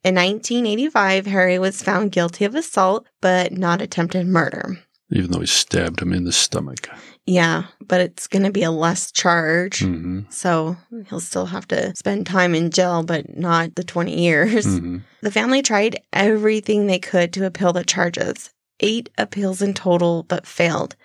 In 0.03 0.15
1985, 0.15 1.27
Harry 1.27 1.59
was 1.59 1.83
found 1.83 2.13
guilty 2.13 2.47
of 2.47 2.55
assault, 2.55 3.07
but 3.21 3.53
not 3.53 3.83
attempted 3.83 4.27
murder 4.27 4.79
even 5.11 5.31
though 5.31 5.41
he 5.41 5.47
stabbed 5.47 6.01
him 6.01 6.13
in 6.13 6.25
the 6.25 6.33
stomach. 6.33 6.89
Yeah, 7.27 7.65
but 7.81 8.01
it's 8.01 8.27
going 8.27 8.43
to 8.43 8.51
be 8.51 8.63
a 8.63 8.71
less 8.71 9.11
charge. 9.11 9.81
Mm-hmm. 9.81 10.23
So 10.31 10.77
he'll 11.09 11.21
still 11.21 11.47
have 11.47 11.67
to 11.69 11.95
spend 11.97 12.27
time 12.27 12.55
in 12.55 12.71
jail, 12.71 13.03
but 13.03 13.37
not 13.37 13.75
the 13.75 13.85
20 13.85 14.19
years. 14.19 14.67
Mm-hmm. 14.67 14.99
The 15.23 15.31
family 15.31 15.63
tried 15.63 16.03
everything 16.13 16.87
they 16.87 16.99
could 16.99 17.33
to 17.33 17.47
appeal 17.47 17.73
the 17.73 17.85
charges, 17.85 18.51
eight 18.81 19.09
appeals 19.17 19.63
in 19.63 19.73
total, 19.73 20.23
but 20.25 20.47
failed. 20.47 20.97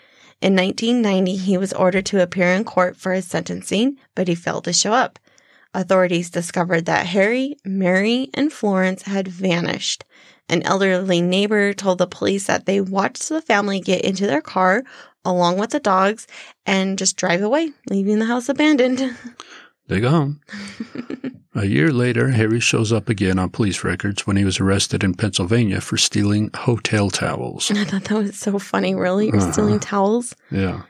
In 0.42 0.56
1990, 0.56 1.36
he 1.36 1.58
was 1.58 1.74
ordered 1.74 2.06
to 2.08 2.22
appear 2.22 2.48
in 2.48 2.64
court 2.64 2.96
for 2.96 3.14
his 3.14 3.26
sentencing, 3.26 3.98
but 4.16 4.28
he 4.28 4.36
failed 4.36 4.66
to 4.66 4.74
show 4.74 4.94
up. 4.94 5.20
Authorities 5.74 6.30
discovered 6.30 6.86
that 6.86 7.06
Harry, 7.08 7.56
Mary, 7.64 8.30
and 8.34 8.52
Florence 8.52 9.04
had 9.04 9.28
vanished. 9.28 10.04
An 10.50 10.64
elderly 10.64 11.22
neighbor 11.22 11.74
told 11.74 12.00
the 12.00 12.08
police 12.08 12.48
that 12.48 12.66
they 12.66 12.82
watched 12.82 13.30
the 13.30 13.42
family 13.42 13.80
get 13.80 14.02
into 14.02 14.26
their 14.26 14.42
car 14.42 14.84
along 15.26 15.60
with 15.60 15.70
the 15.72 15.80
dogs 15.80 16.28
and 16.66 16.98
just 16.98 17.18
drive 17.18 17.42
away, 17.42 17.72
leaving 17.90 18.20
the 18.20 18.26
house 18.26 18.50
abandoned. 18.50 19.16
They 19.88 20.00
gone. 20.00 20.40
a 21.56 21.66
year 21.66 21.92
later, 21.92 22.30
Harry 22.30 22.60
shows 22.60 22.94
up 22.94 23.10
again 23.10 23.40
on 23.40 23.50
police 23.50 23.84
records 23.84 24.28
when 24.28 24.38
he 24.38 24.46
was 24.46 24.60
arrested 24.60 25.04
in 25.04 25.16
Pennsylvania 25.16 25.82
for 25.82 25.98
stealing 25.98 26.52
hotel 26.54 27.10
towels. 27.10 27.72
I 27.76 27.84
thought 27.86 28.04
that 28.04 28.16
was 28.16 28.38
so 28.38 28.60
funny. 28.60 28.94
Really? 28.94 29.28
You're 29.28 29.38
uh-huh. 29.38 29.52
stealing 29.52 29.80
towels? 29.80 30.36
Yeah. 30.52 30.84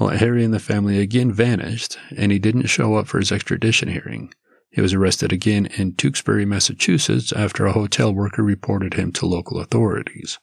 Well, 0.00 0.10
Harry 0.10 0.44
and 0.44 0.52
the 0.52 0.58
family 0.58 0.98
again 0.98 1.30
vanished, 1.30 1.98
and 2.16 2.32
he 2.32 2.40
didn't 2.40 2.66
show 2.66 2.96
up 2.96 3.06
for 3.06 3.20
his 3.20 3.30
extradition 3.30 3.88
hearing. 3.88 4.34
He 4.72 4.80
was 4.80 4.94
arrested 4.94 5.32
again 5.32 5.66
in 5.76 5.94
Tewksbury, 5.94 6.46
Massachusetts, 6.46 7.32
after 7.32 7.66
a 7.66 7.72
hotel 7.72 8.12
worker 8.12 8.42
reported 8.42 8.94
him 8.94 9.12
to 9.12 9.26
local 9.26 9.60
authorities. 9.60 10.38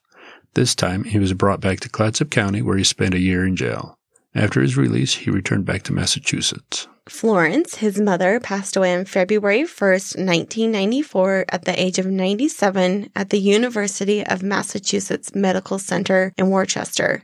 This 0.54 0.76
time, 0.76 1.04
he 1.04 1.18
was 1.18 1.34
brought 1.34 1.62
back 1.62 1.80
to 1.82 1.90
Clatsop 1.90 2.30
County, 2.30 2.62
where 2.62 2.78
he 2.78 2.84
spent 2.84 3.16
a 3.16 3.20
year 3.20 3.46
in 3.46 3.56
jail. 3.56 3.98
After 4.36 4.62
his 4.62 4.78
release, 4.78 5.16
he 5.16 5.32
returned 5.32 5.66
back 5.66 5.82
to 5.84 5.94
Massachusetts. 5.94 6.88
Florence, 7.08 7.76
his 7.76 8.00
mother, 8.00 8.40
passed 8.40 8.78
away 8.78 8.96
on 8.96 9.06
February 9.06 9.64
1st, 9.64 10.18
1994, 10.18 11.46
at 11.50 11.66
the 11.66 11.82
age 11.82 11.98
of 11.98 12.06
97 12.06 13.10
at 13.16 13.32
the 13.32 13.40
University 13.40 14.24
of 14.24 14.44
Massachusetts 14.44 15.34
Medical 15.34 15.80
Center 15.80 16.34
in 16.38 16.52
Worcester. 16.52 17.24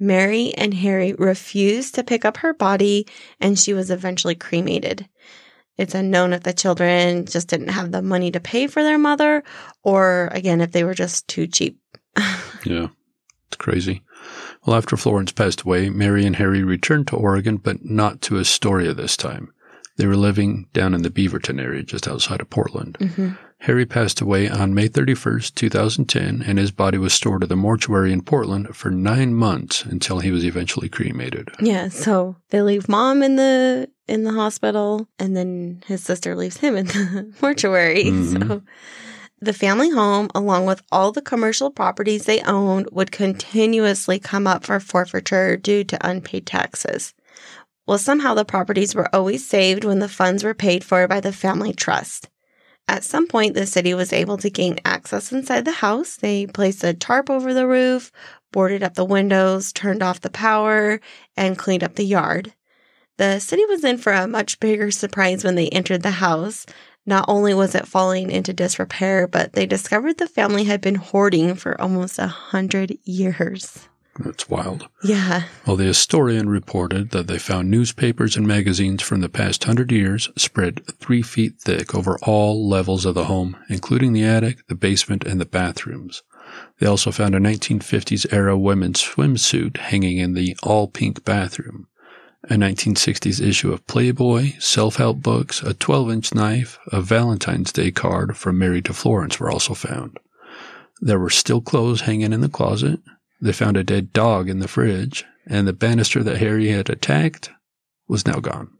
Mary 0.00 0.52
and 0.54 0.74
Harry 0.74 1.12
refused 1.12 1.94
to 1.94 2.02
pick 2.02 2.24
up 2.24 2.38
her 2.38 2.52
body, 2.52 3.06
and 3.40 3.56
she 3.56 3.72
was 3.72 3.88
eventually 3.88 4.34
cremated. 4.34 5.08
It's 5.76 5.94
unknown 5.94 6.32
if 6.32 6.42
the 6.42 6.52
children 6.52 7.26
just 7.26 7.48
didn't 7.48 7.68
have 7.68 7.90
the 7.90 8.02
money 8.02 8.30
to 8.30 8.40
pay 8.40 8.66
for 8.66 8.82
their 8.82 8.98
mother, 8.98 9.42
or 9.82 10.28
again, 10.32 10.60
if 10.60 10.72
they 10.72 10.84
were 10.84 10.94
just 10.94 11.26
too 11.26 11.46
cheap. 11.46 11.78
yeah, 12.64 12.88
it's 13.48 13.56
crazy. 13.56 14.02
Well, 14.64 14.76
after 14.76 14.96
Florence 14.96 15.32
passed 15.32 15.62
away, 15.62 15.90
Mary 15.90 16.24
and 16.24 16.36
Harry 16.36 16.62
returned 16.62 17.08
to 17.08 17.16
Oregon, 17.16 17.56
but 17.56 17.84
not 17.84 18.20
to 18.22 18.38
Astoria 18.38 18.94
this 18.94 19.16
time. 19.16 19.52
They 19.96 20.06
were 20.06 20.16
living 20.16 20.66
down 20.72 20.94
in 20.94 21.02
the 21.02 21.10
Beaverton 21.10 21.60
area, 21.60 21.82
just 21.82 22.08
outside 22.08 22.40
of 22.40 22.50
Portland. 22.50 22.96
Mm-hmm. 23.00 23.30
Harry 23.58 23.86
passed 23.86 24.20
away 24.20 24.48
on 24.48 24.74
May 24.74 24.88
31st, 24.88 25.54
2010, 25.54 26.42
and 26.42 26.58
his 26.58 26.70
body 26.70 26.98
was 26.98 27.14
stored 27.14 27.42
at 27.42 27.48
the 27.48 27.56
mortuary 27.56 28.12
in 28.12 28.20
Portland 28.20 28.74
for 28.76 28.90
nine 28.90 29.34
months 29.34 29.84
until 29.84 30.18
he 30.18 30.30
was 30.30 30.44
eventually 30.44 30.88
cremated. 30.88 31.48
Yeah, 31.60 31.88
so 31.88 32.36
they 32.50 32.60
leave 32.60 32.88
mom 32.88 33.22
in 33.22 33.36
the 33.36 33.88
in 34.06 34.24
the 34.24 34.32
hospital, 34.32 35.08
and 35.18 35.36
then 35.36 35.82
his 35.86 36.02
sister 36.02 36.34
leaves 36.34 36.58
him 36.58 36.76
in 36.76 36.86
the 36.86 37.32
mortuary. 37.42 38.04
Mm-hmm. 38.04 38.48
So 38.48 38.62
the 39.40 39.52
family 39.52 39.90
home, 39.90 40.30
along 40.34 40.66
with 40.66 40.82
all 40.90 41.12
the 41.12 41.22
commercial 41.22 41.70
properties 41.70 42.24
they 42.24 42.40
owned, 42.42 42.88
would 42.92 43.12
continuously 43.12 44.18
come 44.18 44.46
up 44.46 44.64
for 44.64 44.80
forfeiture 44.80 45.56
due 45.56 45.84
to 45.84 46.06
unpaid 46.06 46.46
taxes. 46.46 47.14
Well, 47.86 47.98
somehow 47.98 48.34
the 48.34 48.44
properties 48.44 48.94
were 48.94 49.14
always 49.14 49.46
saved 49.46 49.84
when 49.84 49.98
the 49.98 50.08
funds 50.08 50.42
were 50.42 50.54
paid 50.54 50.82
for 50.82 51.06
by 51.06 51.20
the 51.20 51.32
family 51.32 51.74
trust. 51.74 52.28
At 52.88 53.04
some 53.04 53.26
point, 53.26 53.54
the 53.54 53.66
city 53.66 53.94
was 53.94 54.12
able 54.12 54.36
to 54.38 54.50
gain 54.50 54.78
access 54.84 55.32
inside 55.32 55.64
the 55.64 55.72
house. 55.72 56.16
They 56.16 56.46
placed 56.46 56.84
a 56.84 56.92
tarp 56.92 57.30
over 57.30 57.54
the 57.54 57.66
roof, 57.66 58.12
boarded 58.52 58.82
up 58.82 58.94
the 58.94 59.04
windows, 59.04 59.72
turned 59.72 60.02
off 60.02 60.20
the 60.20 60.30
power, 60.30 61.00
and 61.36 61.58
cleaned 61.58 61.82
up 61.82 61.94
the 61.94 62.04
yard. 62.04 62.52
The 63.16 63.38
city 63.38 63.64
was 63.66 63.84
in 63.84 63.98
for 63.98 64.12
a 64.12 64.26
much 64.26 64.58
bigger 64.58 64.90
surprise 64.90 65.44
when 65.44 65.54
they 65.54 65.68
entered 65.68 66.02
the 66.02 66.10
house. 66.10 66.66
Not 67.06 67.26
only 67.28 67.54
was 67.54 67.74
it 67.74 67.86
falling 67.86 68.30
into 68.30 68.52
disrepair, 68.52 69.28
but 69.28 69.52
they 69.52 69.66
discovered 69.66 70.18
the 70.18 70.26
family 70.26 70.64
had 70.64 70.80
been 70.80 70.96
hoarding 70.96 71.54
for 71.54 71.80
almost 71.80 72.18
a 72.18 72.26
hundred 72.26 72.98
years. 73.04 73.88
That's 74.18 74.48
wild. 74.48 74.88
Yeah. 75.02 75.44
Well, 75.66 75.76
the 75.76 75.84
historian 75.84 76.48
reported 76.48 77.10
that 77.10 77.26
they 77.26 77.38
found 77.38 77.70
newspapers 77.70 78.36
and 78.36 78.46
magazines 78.46 79.02
from 79.02 79.20
the 79.20 79.28
past 79.28 79.64
hundred 79.64 79.92
years 79.92 80.30
spread 80.36 80.82
three 81.00 81.22
feet 81.22 81.60
thick 81.60 81.94
over 81.94 82.18
all 82.22 82.68
levels 82.68 83.04
of 83.04 83.14
the 83.14 83.24
home, 83.24 83.56
including 83.68 84.12
the 84.12 84.24
attic, 84.24 84.66
the 84.68 84.76
basement, 84.76 85.24
and 85.24 85.40
the 85.40 85.46
bathrooms. 85.46 86.22
They 86.78 86.86
also 86.86 87.10
found 87.10 87.34
a 87.34 87.40
1950s 87.40 88.32
era 88.32 88.56
women's 88.56 89.02
swimsuit 89.02 89.78
hanging 89.78 90.18
in 90.18 90.34
the 90.34 90.56
all 90.62 90.86
pink 90.86 91.24
bathroom 91.24 91.88
a 92.44 92.54
1960s 92.54 93.40
issue 93.40 93.72
of 93.72 93.86
Playboy, 93.86 94.52
self 94.58 94.96
help 94.96 95.18
books, 95.18 95.62
a 95.62 95.74
12 95.74 96.10
inch 96.10 96.34
knife, 96.34 96.78
a 96.92 97.00
Valentine's 97.00 97.72
Day 97.72 97.90
card 97.90 98.36
from 98.36 98.58
Mary 98.58 98.82
to 98.82 98.92
Florence 98.92 99.40
were 99.40 99.50
also 99.50 99.74
found. 99.74 100.18
There 101.00 101.18
were 101.18 101.30
still 101.30 101.60
clothes 101.60 102.02
hanging 102.02 102.32
in 102.32 102.40
the 102.40 102.48
closet. 102.48 103.00
They 103.40 103.52
found 103.52 103.76
a 103.76 103.84
dead 103.84 104.12
dog 104.12 104.48
in 104.48 104.60
the 104.60 104.68
fridge, 104.68 105.24
and 105.46 105.66
the 105.66 105.72
banister 105.72 106.22
that 106.22 106.38
Harry 106.38 106.68
had 106.68 106.88
attacked 106.88 107.50
was 108.08 108.26
now 108.26 108.40
gone. 108.40 108.70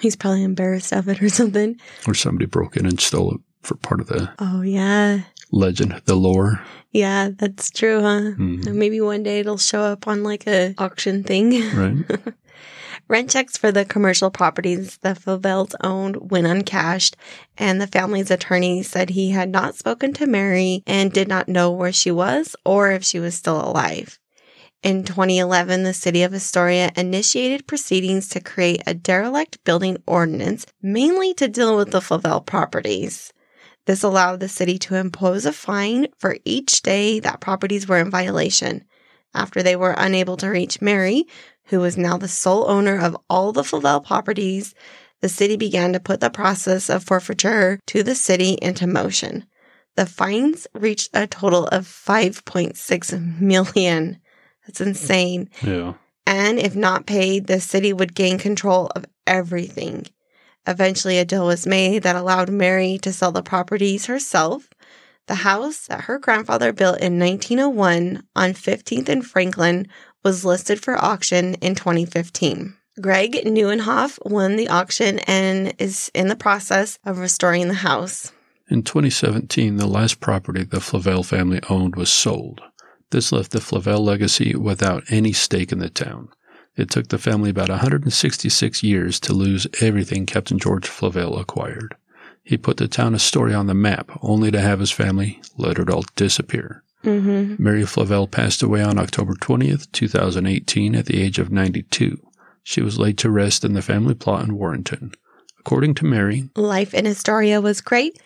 He's 0.00 0.16
probably 0.16 0.44
embarrassed 0.44 0.92
of 0.92 1.08
it 1.08 1.22
or 1.22 1.28
something. 1.28 1.76
Or 2.06 2.14
somebody 2.14 2.46
broke 2.46 2.76
in 2.76 2.86
and 2.86 3.00
stole 3.00 3.34
it 3.34 3.40
for 3.62 3.74
part 3.76 4.00
of 4.00 4.06
the. 4.06 4.30
Oh, 4.38 4.62
yeah. 4.62 5.22
Legend, 5.50 6.02
the 6.04 6.14
lore. 6.14 6.62
Yeah, 6.92 7.30
that's 7.36 7.70
true, 7.70 8.00
huh? 8.00 8.20
Mm-hmm. 8.36 8.78
Maybe 8.78 9.00
one 9.00 9.22
day 9.22 9.40
it'll 9.40 9.58
show 9.58 9.82
up 9.82 10.06
on 10.06 10.22
like 10.22 10.46
a 10.46 10.74
auction 10.78 11.22
thing. 11.24 11.50
Right. 11.76 12.34
Rent 13.08 13.30
checks 13.30 13.56
for 13.56 13.72
the 13.72 13.86
commercial 13.86 14.30
properties 14.30 14.98
the 14.98 15.14
Flavels 15.14 15.74
owned 15.82 16.30
went 16.30 16.46
uncashed, 16.46 17.16
and 17.56 17.80
the 17.80 17.86
family's 17.86 18.30
attorney 18.30 18.82
said 18.82 19.08
he 19.10 19.30
had 19.30 19.48
not 19.48 19.74
spoken 19.74 20.12
to 20.12 20.26
Mary 20.26 20.82
and 20.86 21.10
did 21.10 21.26
not 21.26 21.48
know 21.48 21.70
where 21.70 21.92
she 21.92 22.10
was 22.10 22.54
or 22.66 22.92
if 22.92 23.02
she 23.02 23.18
was 23.18 23.34
still 23.34 23.58
alive. 23.58 24.18
In 24.82 25.04
2011, 25.04 25.84
the 25.84 25.94
city 25.94 26.22
of 26.22 26.34
Astoria 26.34 26.92
initiated 26.96 27.66
proceedings 27.66 28.28
to 28.28 28.40
create 28.40 28.82
a 28.86 28.92
derelict 28.92 29.64
building 29.64 29.96
ordinance 30.06 30.66
mainly 30.82 31.32
to 31.34 31.48
deal 31.48 31.76
with 31.76 31.90
the 31.90 32.02
Flavel 32.02 32.42
properties. 32.42 33.32
This 33.86 34.02
allowed 34.02 34.40
the 34.40 34.50
city 34.50 34.78
to 34.80 34.96
impose 34.96 35.46
a 35.46 35.52
fine 35.52 36.08
for 36.18 36.36
each 36.44 36.82
day 36.82 37.20
that 37.20 37.40
properties 37.40 37.88
were 37.88 37.98
in 37.98 38.10
violation. 38.10 38.84
After 39.38 39.62
they 39.62 39.76
were 39.76 39.94
unable 39.96 40.36
to 40.38 40.48
reach 40.48 40.80
Mary, 40.80 41.24
who 41.66 41.78
was 41.78 41.96
now 41.96 42.18
the 42.18 42.26
sole 42.26 42.68
owner 42.68 42.98
of 42.98 43.16
all 43.30 43.52
the 43.52 43.62
Flavel 43.62 44.00
properties, 44.00 44.74
the 45.20 45.28
city 45.28 45.56
began 45.56 45.92
to 45.92 46.00
put 46.00 46.18
the 46.18 46.28
process 46.28 46.90
of 46.90 47.04
forfeiture 47.04 47.78
to 47.86 48.02
the 48.02 48.16
city 48.16 48.58
into 48.60 48.88
motion. 48.88 49.44
The 49.94 50.06
fines 50.06 50.66
reached 50.74 51.10
a 51.14 51.28
total 51.28 51.68
of 51.68 51.86
5.6 51.86 53.40
million. 53.40 54.20
That's 54.66 54.80
insane. 54.80 55.50
Yeah. 55.62 55.94
And 56.26 56.58
if 56.58 56.74
not 56.74 57.06
paid, 57.06 57.46
the 57.46 57.60
city 57.60 57.92
would 57.92 58.16
gain 58.16 58.38
control 58.38 58.88
of 58.96 59.06
everything. 59.24 60.06
Eventually, 60.66 61.18
a 61.18 61.24
deal 61.24 61.46
was 61.46 61.64
made 61.64 62.02
that 62.02 62.16
allowed 62.16 62.50
Mary 62.50 62.98
to 63.02 63.12
sell 63.12 63.30
the 63.30 63.42
properties 63.42 64.06
herself. 64.06 64.68
The 65.28 65.34
house 65.34 65.86
that 65.88 66.04
her 66.04 66.18
grandfather 66.18 66.72
built 66.72 67.00
in 67.00 67.18
1901 67.18 68.22
on 68.34 68.50
15th 68.54 69.10
and 69.10 69.24
Franklin 69.24 69.86
was 70.24 70.42
listed 70.42 70.82
for 70.82 70.96
auction 70.96 71.54
in 71.56 71.74
2015. 71.74 72.74
Greg 73.00 73.32
Neuenhoff 73.44 74.18
won 74.24 74.56
the 74.56 74.68
auction 74.68 75.18
and 75.20 75.74
is 75.78 76.10
in 76.14 76.28
the 76.28 76.34
process 76.34 76.98
of 77.04 77.18
restoring 77.18 77.68
the 77.68 77.74
house. 77.74 78.32
In 78.70 78.82
2017, 78.82 79.76
the 79.76 79.86
last 79.86 80.18
property 80.20 80.64
the 80.64 80.80
Flavel 80.80 81.22
family 81.22 81.60
owned 81.68 81.94
was 81.94 82.10
sold. 82.10 82.62
This 83.10 83.30
left 83.30 83.52
the 83.52 83.60
Flavel 83.60 84.02
legacy 84.02 84.56
without 84.56 85.04
any 85.10 85.32
stake 85.32 85.72
in 85.72 85.78
the 85.78 85.90
town. 85.90 86.30
It 86.74 86.90
took 86.90 87.08
the 87.08 87.18
family 87.18 87.50
about 87.50 87.68
166 87.68 88.82
years 88.82 89.20
to 89.20 89.34
lose 89.34 89.66
everything 89.80 90.24
Captain 90.24 90.58
George 90.58 90.86
Flavel 90.86 91.38
acquired. 91.38 91.96
He 92.48 92.56
put 92.56 92.78
the 92.78 92.88
town 92.88 93.12
of 93.12 93.20
Story 93.20 93.52
on 93.52 93.66
the 93.66 93.74
map, 93.74 94.10
only 94.22 94.50
to 94.50 94.58
have 94.58 94.80
his 94.80 94.90
family 94.90 95.42
let 95.58 95.78
it 95.78 95.90
all 95.90 96.06
disappear. 96.16 96.82
Mm-hmm. 97.04 97.62
Mary 97.62 97.84
Flavel 97.84 98.26
passed 98.26 98.62
away 98.62 98.82
on 98.82 98.98
October 98.98 99.34
20th, 99.34 99.92
2018, 99.92 100.94
at 100.94 101.04
the 101.04 101.20
age 101.20 101.38
of 101.38 101.52
92. 101.52 102.18
She 102.62 102.80
was 102.80 102.98
laid 102.98 103.18
to 103.18 103.28
rest 103.28 103.66
in 103.66 103.74
the 103.74 103.82
family 103.82 104.14
plot 104.14 104.46
in 104.46 104.56
Warrenton. 104.56 105.12
According 105.60 105.96
to 105.96 106.06
Mary, 106.06 106.48
life 106.56 106.94
in 106.94 107.06
Astoria 107.06 107.60
was 107.60 107.82
great, 107.82 108.18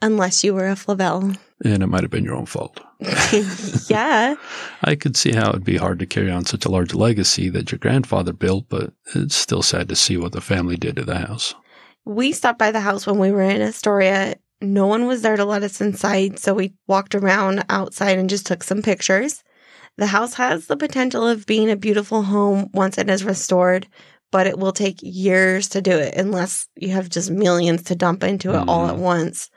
unless 0.00 0.44
you 0.44 0.54
were 0.54 0.68
a 0.68 0.76
Flavel. 0.76 1.32
And 1.64 1.82
it 1.82 1.88
might 1.88 2.02
have 2.02 2.12
been 2.12 2.24
your 2.24 2.36
own 2.36 2.46
fault. 2.46 2.78
yeah. 3.88 4.36
I 4.82 4.94
could 4.94 5.16
see 5.16 5.32
how 5.32 5.48
it'd 5.48 5.64
be 5.64 5.78
hard 5.78 5.98
to 5.98 6.06
carry 6.06 6.30
on 6.30 6.44
such 6.44 6.64
a 6.64 6.70
large 6.70 6.94
legacy 6.94 7.48
that 7.48 7.72
your 7.72 7.80
grandfather 7.80 8.32
built, 8.32 8.66
but 8.68 8.92
it's 9.16 9.34
still 9.34 9.62
sad 9.62 9.88
to 9.88 9.96
see 9.96 10.16
what 10.16 10.30
the 10.30 10.40
family 10.40 10.76
did 10.76 10.94
to 10.94 11.02
the 11.02 11.18
house. 11.18 11.56
We 12.04 12.32
stopped 12.32 12.58
by 12.58 12.70
the 12.70 12.80
house 12.80 13.06
when 13.06 13.18
we 13.18 13.30
were 13.32 13.42
in 13.42 13.62
Astoria 13.62 14.36
no 14.64 14.86
one 14.86 15.06
was 15.06 15.22
there 15.22 15.36
to 15.36 15.44
let 15.44 15.62
us 15.62 15.80
inside, 15.80 16.38
so 16.38 16.54
we 16.54 16.74
walked 16.86 17.14
around 17.14 17.64
outside 17.68 18.18
and 18.18 18.30
just 18.30 18.46
took 18.46 18.62
some 18.62 18.82
pictures. 18.82 19.44
The 19.96 20.06
house 20.06 20.34
has 20.34 20.66
the 20.66 20.76
potential 20.76 21.26
of 21.26 21.46
being 21.46 21.70
a 21.70 21.76
beautiful 21.76 22.22
home 22.22 22.70
once 22.72 22.98
it 22.98 23.08
is 23.08 23.24
restored, 23.24 23.86
but 24.32 24.46
it 24.46 24.58
will 24.58 24.72
take 24.72 24.98
years 25.02 25.68
to 25.70 25.82
do 25.82 25.92
it 25.92 26.14
unless 26.14 26.66
you 26.76 26.90
have 26.90 27.08
just 27.08 27.30
millions 27.30 27.82
to 27.84 27.94
dump 27.94 28.24
into 28.24 28.50
it 28.50 28.64
mm. 28.64 28.68
all 28.68 28.86
at 28.86 28.94
mm-hmm. 28.94 29.02
once. 29.02 29.50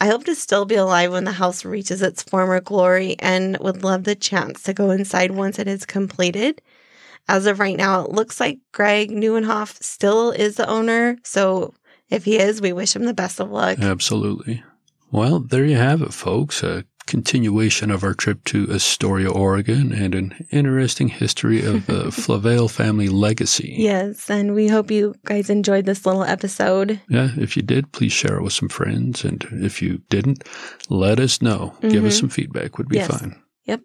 I 0.00 0.06
hope 0.06 0.24
to 0.24 0.34
still 0.34 0.64
be 0.64 0.76
alive 0.76 1.12
when 1.12 1.24
the 1.24 1.32
house 1.32 1.64
reaches 1.64 2.00
its 2.00 2.22
former 2.22 2.60
glory 2.60 3.16
and 3.18 3.58
would 3.58 3.84
love 3.84 4.04
the 4.04 4.14
chance 4.14 4.62
to 4.62 4.72
go 4.72 4.90
inside 4.90 5.32
once 5.32 5.58
it 5.58 5.68
is 5.68 5.84
completed. 5.84 6.62
As 7.30 7.46
of 7.46 7.60
right 7.60 7.76
now, 7.76 8.04
it 8.04 8.10
looks 8.10 8.40
like 8.40 8.58
Greg 8.72 9.10
Neuenhoff 9.12 9.80
still 9.80 10.32
is 10.32 10.56
the 10.56 10.68
owner, 10.68 11.16
so 11.22 11.72
if 12.10 12.24
he 12.24 12.38
is, 12.40 12.60
we 12.60 12.72
wish 12.72 12.96
him 12.96 13.04
the 13.04 13.14
best 13.14 13.38
of 13.38 13.52
luck. 13.52 13.78
Absolutely. 13.78 14.64
Well, 15.12 15.38
there 15.38 15.64
you 15.64 15.76
have 15.76 16.02
it, 16.02 16.12
folks. 16.12 16.64
A 16.64 16.84
continuation 17.06 17.90
of 17.92 18.02
our 18.02 18.14
trip 18.14 18.42
to 18.46 18.68
Astoria, 18.72 19.30
Oregon, 19.30 19.92
and 19.92 20.12
an 20.14 20.46
interesting 20.50 21.06
history 21.06 21.64
of 21.64 21.86
the 21.86 22.10
Flavel 22.22 22.66
family 22.68 23.08
legacy. 23.08 23.76
Yes, 23.78 24.28
and 24.28 24.52
we 24.54 24.66
hope 24.66 24.90
you 24.90 25.14
guys 25.24 25.50
enjoyed 25.50 25.84
this 25.86 26.04
little 26.04 26.24
episode. 26.24 27.00
Yeah, 27.08 27.30
if 27.36 27.56
you 27.56 27.62
did, 27.62 27.92
please 27.92 28.12
share 28.12 28.38
it 28.38 28.42
with 28.42 28.52
some 28.54 28.68
friends. 28.68 29.24
And 29.24 29.46
if 29.52 29.80
you 29.80 30.02
didn't, 30.08 30.42
let 30.88 31.20
us 31.20 31.40
know. 31.40 31.74
Give 31.82 32.04
us 32.04 32.16
Mhm. 32.16 32.20
some 32.20 32.28
feedback, 32.28 32.76
would 32.76 32.88
be 32.88 32.96
Yes. 32.96 33.06
fine. 33.06 33.36
Yep. 33.66 33.82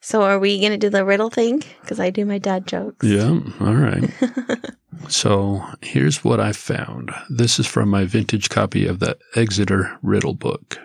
So 0.00 0.22
are 0.22 0.38
we 0.38 0.58
going 0.60 0.72
to 0.72 0.78
do 0.78 0.88
the 0.88 1.04
riddle 1.04 1.30
thing? 1.30 1.62
Because 1.82 2.00
I 2.00 2.10
do 2.10 2.24
my 2.24 2.38
dad 2.38 2.66
jokes. 2.66 3.06
Yeah, 3.06 3.38
all 3.60 3.74
right. 3.74 4.10
so 5.08 5.62
here's 5.82 6.24
what 6.24 6.40
I 6.40 6.52
found. 6.52 7.10
This 7.28 7.58
is 7.58 7.66
from 7.66 7.90
my 7.90 8.06
vintage 8.06 8.48
copy 8.48 8.86
of 8.86 8.98
the 8.98 9.18
Exeter 9.36 9.98
Riddle 10.02 10.34
book. 10.34 10.78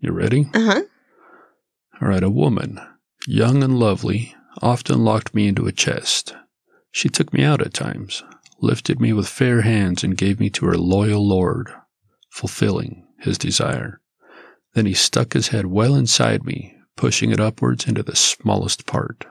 You 0.00 0.12
ready? 0.12 0.48
Uh 0.52 0.60
huh. 0.60 0.82
All 2.00 2.08
right, 2.08 2.22
a 2.22 2.28
woman, 2.28 2.78
young 3.26 3.62
and 3.62 3.78
lovely, 3.78 4.34
often 4.60 5.02
locked 5.02 5.34
me 5.34 5.48
into 5.48 5.66
a 5.66 5.72
chest. 5.72 6.34
She 6.90 7.08
took 7.08 7.32
me 7.32 7.42
out 7.42 7.62
at 7.62 7.72
times, 7.72 8.22
lifted 8.60 9.00
me 9.00 9.14
with 9.14 9.28
fair 9.28 9.62
hands, 9.62 10.04
and 10.04 10.16
gave 10.16 10.38
me 10.38 10.50
to 10.50 10.66
her 10.66 10.76
loyal 10.76 11.26
lord, 11.26 11.70
fulfilling 12.30 13.06
his 13.20 13.38
desire. 13.38 14.02
Then 14.74 14.84
he 14.84 14.92
stuck 14.92 15.32
his 15.32 15.48
head 15.48 15.66
well 15.66 15.94
inside 15.94 16.44
me, 16.44 16.75
pushing 16.96 17.30
it 17.30 17.40
upwards 17.40 17.86
into 17.86 18.02
the 18.02 18.16
smallest 18.16 18.86
part. 18.86 19.26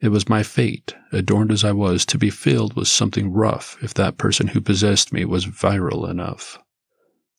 It 0.00 0.08
was 0.08 0.28
my 0.28 0.42
fate, 0.42 0.94
adorned 1.12 1.50
as 1.50 1.64
I 1.64 1.72
was, 1.72 2.06
to 2.06 2.18
be 2.18 2.30
filled 2.30 2.74
with 2.74 2.86
something 2.86 3.32
rough 3.32 3.76
if 3.82 3.94
that 3.94 4.18
person 4.18 4.46
who 4.46 4.60
possessed 4.60 5.12
me 5.12 5.24
was 5.24 5.44
virile 5.44 6.06
enough. 6.06 6.58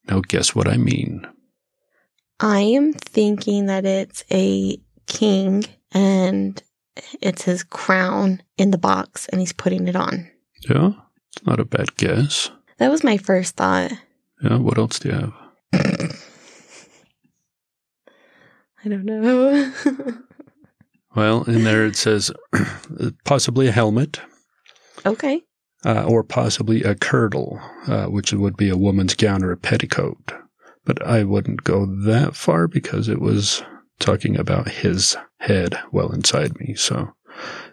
Now 0.09 0.21
guess 0.21 0.53
what 0.53 0.67
I 0.67 0.77
mean. 0.77 1.25
I 2.39 2.59
am 2.61 2.93
thinking 2.93 3.67
that 3.67 3.85
it's 3.85 4.23
a 4.31 4.77
king 5.07 5.65
and 5.91 6.61
it's 7.21 7.43
his 7.43 7.63
crown 7.63 8.41
in 8.57 8.71
the 8.71 8.77
box 8.77 9.27
and 9.27 9.39
he's 9.39 9.53
putting 9.53 9.87
it 9.87 9.95
on. 9.95 10.29
Yeah, 10.69 10.91
it's 11.31 11.45
not 11.45 11.59
a 11.59 11.65
bad 11.65 11.95
guess. 11.95 12.49
That 12.77 12.91
was 12.91 13.03
my 13.03 13.17
first 13.17 13.55
thought. 13.55 13.91
Yeah, 14.41 14.57
what 14.57 14.77
else 14.77 14.99
do 14.99 15.09
you 15.09 15.15
have? 15.15 16.11
I 18.83 18.89
don't 18.89 19.05
know. 19.05 19.71
Well, 21.15 21.43
in 21.43 21.63
there 21.63 21.85
it 21.85 21.95
says 21.95 22.31
possibly 23.25 23.67
a 23.67 23.71
helmet, 23.71 24.21
okay. 25.05 25.41
uh, 25.83 26.03
or 26.03 26.23
possibly 26.23 26.83
a 26.83 26.95
kirtle, 26.95 27.59
uh, 27.87 28.05
which 28.05 28.31
would 28.31 28.55
be 28.55 28.69
a 28.69 28.77
woman's 28.77 29.15
gown 29.15 29.43
or 29.43 29.51
a 29.51 29.57
petticoat. 29.57 30.31
But 30.85 31.05
I 31.05 31.23
wouldn't 31.23 31.63
go 31.63 31.85
that 31.85 32.35
far 32.35 32.67
because 32.67 33.09
it 33.09 33.19
was 33.19 33.63
talking 33.99 34.37
about 34.37 34.69
his 34.69 35.17
head 35.39 35.77
well 35.91 36.11
inside 36.11 36.59
me. 36.59 36.75
So, 36.75 37.13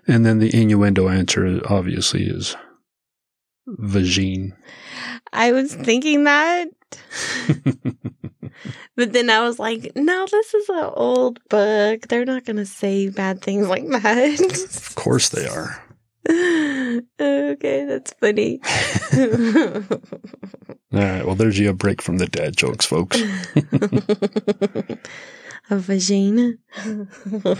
and 0.08 0.24
then 0.24 0.38
the 0.38 0.54
innuendo 0.54 1.08
answer 1.08 1.60
obviously 1.68 2.24
is 2.24 2.56
vagine. 3.68 4.52
I 5.32 5.52
was 5.52 5.74
thinking 5.74 6.24
that. 6.24 6.68
But 8.96 9.12
then 9.12 9.28
I 9.28 9.40
was 9.40 9.58
like, 9.58 9.92
no, 9.94 10.26
this 10.30 10.54
is 10.54 10.68
an 10.70 10.90
old 10.94 11.38
book. 11.50 12.08
They're 12.08 12.24
not 12.24 12.46
going 12.46 12.56
to 12.56 12.64
say 12.66 13.10
bad 13.10 13.42
things 13.42 13.68
like 13.68 13.86
that. 13.88 14.40
of 14.40 14.94
course 14.94 15.28
they 15.28 15.46
are. 15.46 15.82
okay, 17.20 17.84
that's 17.84 18.14
funny. 18.14 18.60
All 20.92 21.00
right. 21.02 21.26
Well, 21.26 21.34
there's 21.34 21.58
your 21.58 21.74
break 21.74 22.00
from 22.00 22.18
the 22.18 22.26
dad 22.26 22.56
jokes, 22.56 22.86
folks. 22.86 23.20
A 25.70 25.78
vagina. 25.78 26.52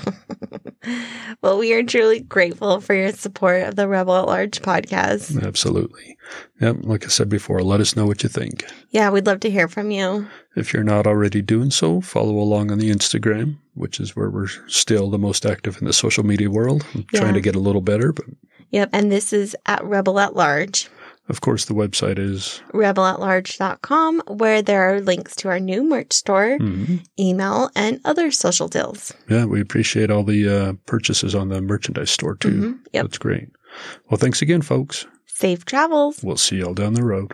well, 1.42 1.59
we 1.59 1.73
are 1.75 1.83
truly 1.83 2.21
grateful 2.21 2.81
for 2.81 2.95
your 2.95 3.12
support 3.12 3.62
of 3.62 3.77
the 3.77 3.88
Rebel 3.88 4.16
at 4.16 4.27
Large 4.27 4.61
podcast. 4.62 5.42
Absolutely. 5.42 6.16
Yep. 6.61 6.77
Like 6.83 7.05
I 7.05 7.09
said 7.09 7.29
before, 7.29 7.62
let 7.62 7.81
us 7.81 7.97
know 7.97 8.07
what 8.07 8.23
you 8.23 8.29
think. 8.29 8.64
Yeah, 8.90 9.11
we'd 9.11 9.27
love 9.27 9.40
to 9.40 9.51
hear 9.51 9.69
from 9.69 9.90
you. 9.90 10.27
If 10.57 10.73
you're 10.73 10.85
not 10.85 11.07
already 11.07 11.42
doing 11.42 11.71
so, 11.71 12.01
follow 12.01 12.37
along 12.38 12.71
on 12.71 12.79
the 12.79 12.90
Instagram, 12.90 13.57
which 13.75 14.01
is 14.01 14.16
where 14.16 14.31
we're 14.31 14.49
still 14.69 15.11
the 15.11 15.19
most 15.19 15.45
active 15.45 15.79
in 15.81 15.87
the 15.87 15.92
social 15.92 16.25
media 16.25 16.51
world. 16.51 16.85
I'm 16.95 17.05
Yeah. 17.12 17.21
trying 17.21 17.35
to 17.35 17.40
get 17.40 17.57
a 17.57 17.61
little 17.61 17.83
better, 17.83 18.12
but 18.12 18.25
Yep, 18.71 18.90
and 18.92 19.12
this 19.12 19.33
is 19.33 19.55
at 19.66 19.85
Rebel 19.85 20.19
at 20.19 20.35
Large. 20.35 20.88
Of 21.29 21.41
course 21.41 21.65
the 21.67 21.75
website 21.75 22.19
is 22.19 22.61
rebelatlarge.com, 22.73 24.23
where 24.29 24.62
there 24.62 24.95
are 24.95 25.01
links 25.01 25.35
to 25.37 25.49
our 25.49 25.59
new 25.61 25.83
merch 25.83 26.12
store, 26.12 26.59
Mhm. 26.59 27.01
email, 27.19 27.71
and 27.75 28.01
other 28.05 28.31
social 28.31 28.69
deals. 28.69 29.12
yeah, 29.29 29.45
we 29.45 29.61
appreciate 29.61 30.11
all 30.11 30.23
the 30.25 30.49
uh, 30.49 30.73
purchases 30.87 31.35
on 31.35 31.49
the 31.49 31.61
merchandise 31.61 32.11
store 32.11 32.37
too. 32.37 32.49
Mhm. 32.51 32.79
Yep. 32.93 33.05
That's 33.05 33.19
great. 33.19 33.49
Well, 34.11 34.19
thanks 34.19 34.41
again, 34.43 34.62
folks. 34.62 35.07
Safe 35.27 35.65
travels. 35.65 36.21
We'll 36.23 36.37
see 36.39 36.57
y'all 36.57 36.75
down 36.75 36.95
the 36.95 37.05
road. 37.05 37.33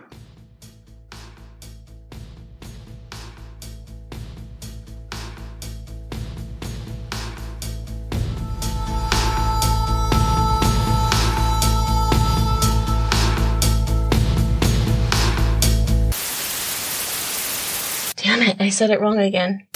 Damn 18.33 18.49
it, 18.49 18.57
I 18.59 18.69
said 18.69 18.89
it 18.89 18.99
wrong 18.99 19.19
again. 19.19 19.67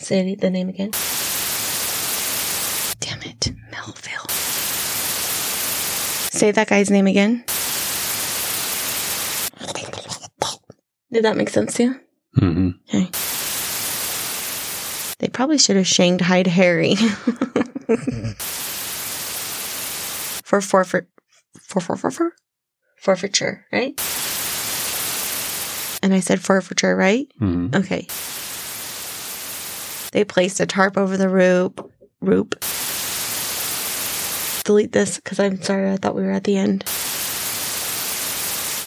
Say 0.00 0.34
the 0.36 0.48
name 0.48 0.70
again. 0.70 0.92
Damn 2.98 3.20
it, 3.30 3.52
Melville. 3.70 4.26
Say 6.32 6.52
that 6.52 6.68
guy's 6.68 6.90
name 6.90 7.06
again. 7.06 7.44
Did 11.12 11.24
that 11.24 11.36
make 11.36 11.50
sense 11.50 11.74
to 11.74 11.82
you? 11.82 12.00
hmm 12.36 12.70
Okay. 12.88 13.10
They 15.18 15.28
probably 15.28 15.58
should 15.58 15.76
have 15.76 15.86
shanged 15.86 16.24
Shanghaied 16.24 16.46
Harry. 16.46 16.94
for 20.42 20.62
forfeit, 20.62 21.08
for, 21.60 21.80
for, 21.82 21.96
for, 21.96 22.10
for, 22.10 22.32
forfeiture, 22.96 23.66
right? 23.70 24.00
And 26.06 26.14
I 26.14 26.20
said 26.20 26.40
forfeiture, 26.40 26.94
right? 26.94 27.26
hmm 27.40 27.66
Okay. 27.74 28.06
They 30.12 30.22
placed 30.22 30.60
a 30.60 30.66
tarp 30.66 30.96
over 30.96 31.16
the 31.16 31.28
roop. 31.28 31.90
Roop. 32.20 32.52
Delete 34.62 34.92
this 34.92 35.16
because 35.16 35.40
I'm 35.40 35.60
sorry. 35.60 35.90
I 35.90 35.96
thought 35.96 36.14
we 36.14 36.22
were 36.22 36.30
at 36.30 36.44
the 36.44 36.58
end. 36.58 36.84